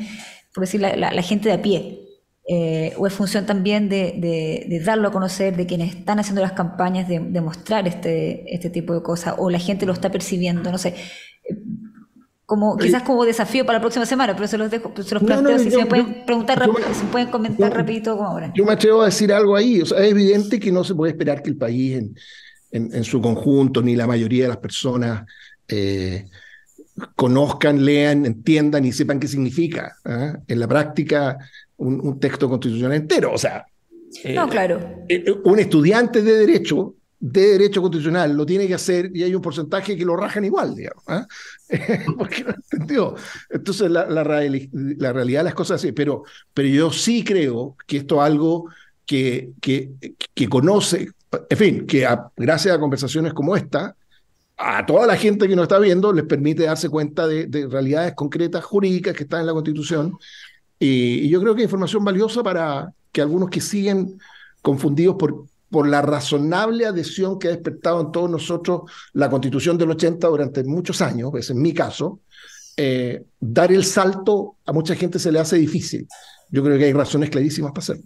por 0.54 0.62
decir, 0.62 0.80
la, 0.80 0.96
la, 0.96 1.22
gente 1.22 1.48
de 1.48 1.54
a 1.54 1.62
pie, 1.62 2.00
eh, 2.46 2.92
o 2.98 3.06
es 3.06 3.12
función 3.14 3.46
también 3.46 3.88
de, 3.88 4.14
de, 4.68 4.80
darlo 4.80 5.08
a 5.08 5.12
conocer, 5.12 5.56
de 5.56 5.66
quienes 5.66 5.94
están 5.94 6.18
haciendo 6.18 6.42
las 6.42 6.52
campañas, 6.52 7.08
de, 7.08 7.20
mostrar 7.40 7.88
este, 7.88 8.54
este 8.54 8.68
tipo 8.68 8.92
de 8.94 9.02
cosas, 9.02 9.34
o 9.38 9.48
la 9.48 9.58
gente 9.58 9.86
lo 9.86 9.92
está 9.92 10.10
percibiendo, 10.10 10.70
no 10.70 10.78
sé. 10.78 10.94
Eh, 11.48 11.56
como, 12.46 12.76
quizás 12.76 13.02
como 13.02 13.24
desafío 13.24 13.64
para 13.64 13.78
la 13.78 13.80
próxima 13.80 14.04
semana, 14.04 14.36
pero 14.36 14.46
se 14.46 14.58
los 14.58 14.70
dejo, 14.70 14.92
se 15.02 15.14
los 15.14 15.24
planteo, 15.24 15.58
si 15.58 15.70
se 15.70 15.78
me 15.78 15.86
pueden 15.86 16.26
preguntar 16.26 16.58
rápido, 16.58 16.86
si 16.92 17.06
pueden 17.06 17.28
comentar 17.28 17.72
rapidito 17.72 18.16
como 18.16 18.28
ahora. 18.28 18.52
Yo 18.54 18.66
me 18.66 18.74
atrevo 18.74 19.00
a 19.00 19.06
decir 19.06 19.32
algo 19.32 19.56
ahí, 19.56 19.80
o 19.80 19.86
sea, 19.86 20.00
es 20.00 20.10
evidente 20.10 20.60
que 20.60 20.70
no 20.70 20.84
se 20.84 20.94
puede 20.94 21.12
esperar 21.12 21.42
que 21.42 21.48
el 21.48 21.56
país 21.56 21.96
en, 21.96 22.14
en, 22.70 23.04
su 23.04 23.22
conjunto, 23.22 23.80
ni 23.80 23.96
la 23.96 24.06
mayoría 24.06 24.42
de 24.42 24.48
las 24.48 24.58
personas 24.58 25.24
eh, 25.68 26.26
conozcan, 27.16 27.84
lean, 27.84 28.26
entiendan 28.26 28.84
y 28.84 28.92
sepan 28.92 29.20
qué 29.20 29.28
significa. 29.28 29.96
¿ah? 30.04 30.38
En 30.46 30.60
la 30.60 30.68
práctica, 30.68 31.38
un, 31.84 32.18
texto 32.18 32.48
constitucional 32.48 32.96
entero. 32.96 33.32
O 33.32 33.38
sea, 33.38 33.66
no, 34.24 34.44
eh, 34.44 34.48
claro. 34.48 35.04
Eh, 35.08 35.24
un 35.44 35.58
estudiante 35.58 36.22
de 36.22 36.38
derecho, 36.38 36.94
de 37.18 37.58
derecho 37.58 37.80
constitucional, 37.80 38.36
lo 38.36 38.46
tiene 38.46 38.66
que 38.66 38.74
hacer 38.74 39.10
y 39.14 39.22
hay 39.22 39.34
un 39.34 39.42
porcentaje 39.42 39.96
que 39.96 40.04
lo 40.04 40.16
rajan 40.16 40.44
igual, 40.44 40.74
digamos. 40.74 41.02
¿ah? 41.06 41.26
Porque 42.18 42.44
no 42.44 42.54
entendió. 42.54 43.14
Entonces, 43.50 43.90
la, 43.90 44.06
la, 44.06 44.22
la, 44.24 45.12
realidad 45.12 45.40
de 45.40 45.44
las 45.44 45.54
cosas 45.54 45.80
así. 45.80 45.92
Pero, 45.92 46.24
pero 46.52 46.68
yo 46.68 46.90
sí 46.90 47.24
creo 47.24 47.76
que 47.86 47.98
esto 47.98 48.16
es 48.16 48.22
algo 48.22 48.68
que, 49.06 49.50
que, 49.60 49.90
que 50.34 50.48
conoce, 50.48 51.10
en 51.48 51.58
fin, 51.58 51.86
que 51.86 52.06
gracias 52.36 52.74
a 52.74 52.80
conversaciones 52.80 53.34
como 53.34 53.56
esta, 53.56 53.96
a 54.56 54.86
toda 54.86 55.06
la 55.06 55.16
gente 55.16 55.48
que 55.48 55.56
nos 55.56 55.64
está 55.64 55.78
viendo 55.80 56.12
les 56.12 56.24
permite 56.24 56.62
darse 56.62 56.88
cuenta 56.88 57.26
de, 57.26 57.46
de 57.46 57.66
realidades 57.66 58.14
concretas 58.14 58.64
jurídicas 58.64 59.14
que 59.14 59.24
están 59.24 59.40
en 59.40 59.46
la 59.46 59.52
Constitución 59.52 60.16
y, 60.78 61.28
yo 61.28 61.40
creo 61.40 61.54
que 61.54 61.62
es 61.62 61.66
información 61.66 62.04
valiosa 62.04 62.42
para 62.42 62.92
que 63.12 63.20
algunos 63.20 63.50
que 63.50 63.60
siguen 63.60 64.18
confundidos 64.62 65.16
por, 65.16 65.46
por 65.70 65.88
la 65.88 66.02
razonable 66.02 66.86
adhesión 66.86 67.38
que 67.38 67.48
ha 67.48 67.50
despertado 67.50 68.00
en 68.00 68.12
todos 68.12 68.30
nosotros 68.30 68.90
la 69.12 69.30
constitución 69.30 69.78
del 69.78 69.90
80 69.90 70.26
durante 70.28 70.64
muchos 70.64 71.00
años, 71.00 71.30
es 71.34 71.50
en 71.50 71.60
mi 71.60 71.72
caso, 71.72 72.20
eh, 72.76 73.24
dar 73.38 73.70
el 73.72 73.84
salto 73.84 74.56
a 74.66 74.72
mucha 74.72 74.94
gente 74.94 75.18
se 75.18 75.30
le 75.30 75.38
hace 75.38 75.56
difícil. 75.56 76.08
Yo 76.50 76.62
creo 76.62 76.78
que 76.78 76.84
hay 76.84 76.92
razones 76.92 77.30
clarísimas 77.30 77.72
para 77.72 77.82
hacerlo. 77.82 78.04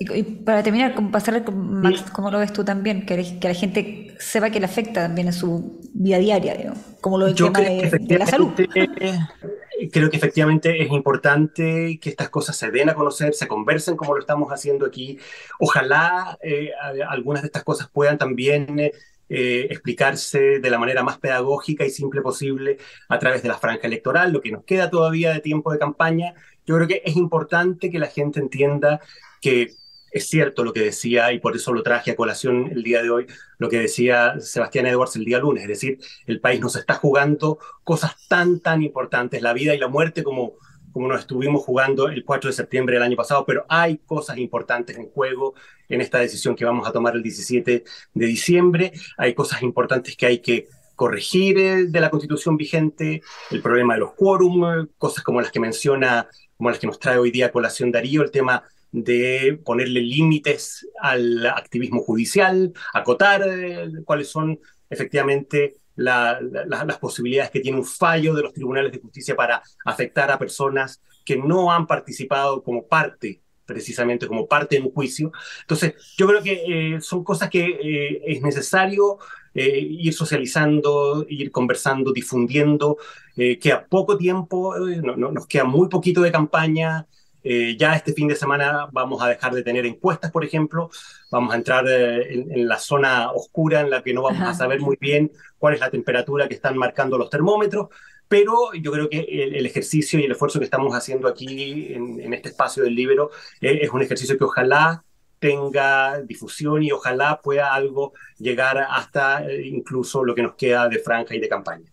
Y, 0.00 0.22
para 0.22 0.62
terminar, 0.62 0.94
pasarle 1.10 1.42
con 1.42 1.80
Max, 1.80 2.04
¿cómo 2.12 2.30
lo 2.30 2.38
ves 2.38 2.52
tú 2.52 2.64
también? 2.64 3.04
Que, 3.04 3.38
que 3.40 3.48
la 3.48 3.54
gente 3.54 4.14
sepa 4.20 4.50
que 4.50 4.60
le 4.60 4.66
afecta 4.66 5.02
también 5.02 5.26
en 5.26 5.32
su 5.32 5.80
vida 5.92 6.18
diaria, 6.18 6.72
como 7.00 7.18
lo 7.18 7.26
del 7.26 7.34
tema 7.34 7.60
de, 7.60 8.18
la 8.18 8.26
salud. 8.26 8.52
Creo 9.92 10.10
que 10.10 10.16
efectivamente 10.16 10.82
es 10.82 10.90
importante 10.90 11.98
que 12.00 12.10
estas 12.10 12.30
cosas 12.30 12.56
se 12.56 12.70
den 12.70 12.88
a 12.90 12.94
conocer, 12.94 13.34
se 13.34 13.46
conversen 13.46 13.96
como 13.96 14.14
lo 14.14 14.20
estamos 14.20 14.50
haciendo 14.50 14.86
aquí. 14.86 15.18
Ojalá 15.60 16.36
eh, 16.42 16.72
algunas 17.08 17.42
de 17.42 17.46
estas 17.46 17.64
cosas 17.64 17.88
puedan 17.88 18.18
también 18.18 18.90
eh, 19.30 19.66
explicarse 19.70 20.58
de 20.58 20.70
la 20.70 20.78
manera 20.78 21.02
más 21.02 21.18
pedagógica 21.18 21.84
y 21.84 21.90
simple 21.90 22.22
posible 22.22 22.78
a 23.08 23.18
través 23.18 23.42
de 23.42 23.48
la 23.48 23.58
franja 23.58 23.86
electoral, 23.86 24.32
lo 24.32 24.40
que 24.40 24.50
nos 24.50 24.64
queda 24.64 24.88
todavía 24.88 25.32
de 25.32 25.40
tiempo 25.40 25.70
de 25.70 25.78
campaña. 25.78 26.34
Yo 26.66 26.76
creo 26.76 26.88
que 26.88 27.02
es 27.04 27.16
importante 27.16 27.90
que 27.90 27.98
la 27.98 28.06
gente 28.06 28.40
entienda 28.40 29.00
que 29.40 29.74
es 30.10 30.28
cierto 30.28 30.64
lo 30.64 30.72
que 30.72 30.80
decía, 30.80 31.32
y 31.32 31.38
por 31.38 31.56
eso 31.56 31.72
lo 31.72 31.82
traje 31.82 32.12
a 32.12 32.16
colación 32.16 32.70
el 32.70 32.82
día 32.82 33.02
de 33.02 33.10
hoy, 33.10 33.26
lo 33.58 33.68
que 33.68 33.78
decía 33.78 34.40
Sebastián 34.40 34.86
Edwards 34.86 35.16
el 35.16 35.24
día 35.24 35.38
lunes, 35.38 35.62
es 35.64 35.68
decir, 35.68 35.98
el 36.26 36.40
país 36.40 36.60
nos 36.60 36.76
está 36.76 36.94
jugando 36.94 37.58
cosas 37.84 38.16
tan, 38.28 38.60
tan 38.60 38.82
importantes, 38.82 39.42
la 39.42 39.52
vida 39.52 39.74
y 39.74 39.78
la 39.78 39.88
muerte 39.88 40.22
como, 40.22 40.54
como 40.92 41.08
nos 41.08 41.20
estuvimos 41.20 41.62
jugando 41.62 42.08
el 42.08 42.24
4 42.24 42.50
de 42.50 42.56
septiembre 42.56 42.94
del 42.94 43.02
año 43.02 43.16
pasado, 43.16 43.44
pero 43.46 43.64
hay 43.68 43.98
cosas 43.98 44.38
importantes 44.38 44.96
en 44.96 45.08
juego 45.10 45.54
en 45.88 46.00
esta 46.00 46.18
decisión 46.18 46.54
que 46.54 46.64
vamos 46.64 46.86
a 46.86 46.92
tomar 46.92 47.14
el 47.14 47.22
17 47.22 47.84
de 48.14 48.26
diciembre, 48.26 48.92
hay 49.16 49.34
cosas 49.34 49.62
importantes 49.62 50.16
que 50.16 50.26
hay 50.26 50.38
que 50.40 50.68
corregir 50.98 51.58
eh, 51.58 51.84
de 51.86 52.00
la 52.00 52.10
constitución 52.10 52.56
vigente, 52.56 53.22
el 53.52 53.62
problema 53.62 53.94
de 53.94 54.00
los 54.00 54.14
quórum, 54.14 54.88
cosas 54.98 55.22
como 55.22 55.40
las 55.40 55.52
que 55.52 55.60
menciona, 55.60 56.28
como 56.56 56.70
las 56.70 56.80
que 56.80 56.88
nos 56.88 56.98
trae 56.98 57.18
hoy 57.18 57.30
día 57.30 57.52
colación 57.52 57.92
Darío, 57.92 58.22
el 58.22 58.32
tema 58.32 58.64
de 58.92 59.60
ponerle 59.64 60.00
límites 60.00 60.88
al 61.00 61.46
activismo 61.46 62.02
judicial, 62.02 62.72
acotar 62.94 63.42
eh, 63.46 63.90
cuáles 64.04 64.28
son 64.28 64.58
efectivamente 64.88 65.76
las 65.94 66.98
posibilidades 67.00 67.50
que 67.50 67.60
tiene 67.60 67.78
un 67.78 67.84
fallo 67.84 68.32
de 68.32 68.42
los 68.42 68.52
tribunales 68.52 68.92
de 68.92 69.00
justicia 69.00 69.34
para 69.34 69.62
afectar 69.84 70.30
a 70.30 70.38
personas 70.38 71.02
que 71.24 71.36
no 71.36 71.72
han 71.72 71.86
participado 71.86 72.62
como 72.62 72.86
parte 72.86 73.42
precisamente 73.66 74.26
como 74.26 74.48
parte 74.48 74.76
de 74.76 74.82
un 74.82 74.92
juicio. 74.92 75.30
Entonces, 75.60 75.92
yo 76.16 76.26
creo 76.26 76.42
que 76.42 76.94
eh, 76.94 77.00
son 77.02 77.22
cosas 77.22 77.50
que 77.50 77.66
eh, 77.66 78.22
es 78.26 78.40
necesario 78.40 79.18
ir 79.54 80.14
socializando, 80.14 81.26
ir 81.28 81.50
conversando, 81.50 82.12
difundiendo, 82.12 82.96
que 83.34 83.72
a 83.72 83.84
poco 83.84 84.16
tiempo, 84.16 84.76
no, 84.78 85.16
nos 85.16 85.48
queda 85.48 85.64
muy 85.64 85.88
poquito 85.88 86.20
de 86.20 86.30
campaña. 86.30 87.08
Ya 87.42 87.94
este 87.94 88.12
fin 88.12 88.28
de 88.28 88.34
semana 88.34 88.88
vamos 88.92 89.22
a 89.22 89.28
dejar 89.28 89.54
de 89.54 89.62
tener 89.62 89.86
encuestas, 89.86 90.30
por 90.30 90.44
ejemplo, 90.44 90.90
vamos 91.30 91.52
a 91.52 91.56
entrar 91.56 91.88
en, 91.88 92.68
la 92.68 92.78
zona 92.78 93.30
oscura 93.32 93.80
en 93.80 93.90
la 93.90 94.02
que 94.02 94.12
no 94.12 94.22
vamos 94.22 94.42
a 94.42 94.54
saber 94.54 94.80
muy 94.80 94.96
bien 95.00 95.30
cuál 95.58 95.74
es 95.74 95.80
la 95.80 95.90
temperatura 95.90 96.48
que 96.48 96.54
están 96.54 96.76
marcando 96.76 97.16
los 97.16 97.30
termómetros, 97.30 97.88
pero 98.28 98.74
yo 98.74 98.92
creo 98.92 99.08
que 99.08 99.20
el, 99.20 99.64
ejercicio 99.64 100.20
y 100.20 100.24
el 100.24 100.32
esfuerzo 100.32 100.58
que 100.58 100.66
estamos 100.66 100.94
haciendo 100.94 101.28
aquí 101.28 101.92
en, 101.92 102.32
este 102.34 102.50
espacio 102.50 102.82
del 102.82 102.94
libro 102.94 103.30
eh, 103.60 103.80
es 103.82 103.90
un 103.90 104.02
ejercicio 104.02 104.36
que 104.36 104.44
ojalá 104.44 105.02
tenga 105.38 106.20
difusión 106.22 106.82
y 106.82 106.92
ojalá 106.92 107.40
pueda 107.42 107.72
algo 107.72 108.12
llegar 108.38 108.78
hasta 108.78 109.48
eh, 109.48 109.66
incluso 109.66 110.24
lo 110.24 110.34
que 110.34 110.42
nos 110.42 110.54
queda 110.56 110.88
de 110.88 110.98
franja 110.98 111.34
y 111.34 111.40
de 111.40 111.48
campaña. 111.48 111.90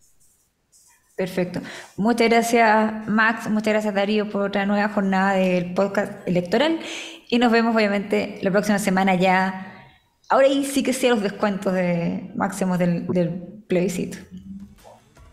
Perfecto. 1.15 1.61
Muchas 1.95 2.29
gracias 2.29 3.07
Max, 3.07 3.49
muchas 3.49 3.73
gracias 3.73 3.93
Darío 3.93 4.29
por 4.29 4.41
otra 4.41 4.65
nueva 4.65 4.89
jornada 4.89 5.33
del 5.33 5.73
podcast 5.73 6.11
electoral 6.27 6.79
y 7.29 7.39
nos 7.39 7.51
vemos 7.51 7.73
obviamente 7.73 8.39
la 8.41 8.51
próxima 8.51 8.79
semana 8.79 9.15
ya. 9.15 9.71
Ahora 10.27 10.47
ahí 10.47 10.65
sí 10.65 10.83
que 10.83 10.91
sí 10.91 11.07
los 11.07 11.21
descuentos 11.21 11.71
de 11.73 12.31
máximos 12.35 12.79
del, 12.79 13.07
del 13.07 13.29
plebiscito. 13.67 14.17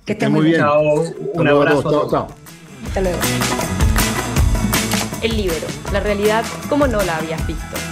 Que 0.04 0.12
estén 0.12 0.32
muy 0.32 0.46
bien. 0.46 0.60
Chao. 0.60 1.04
Un 1.34 1.48
abrazo. 1.48 2.08
Chao, 2.10 2.28
Hasta 2.86 3.00
luego. 3.00 3.18
El 5.22 5.36
libro, 5.36 5.66
la 5.92 6.00
realidad 6.00 6.44
como 6.68 6.86
no 6.86 7.02
la 7.02 7.16
habías 7.16 7.44
visto. 7.46 7.91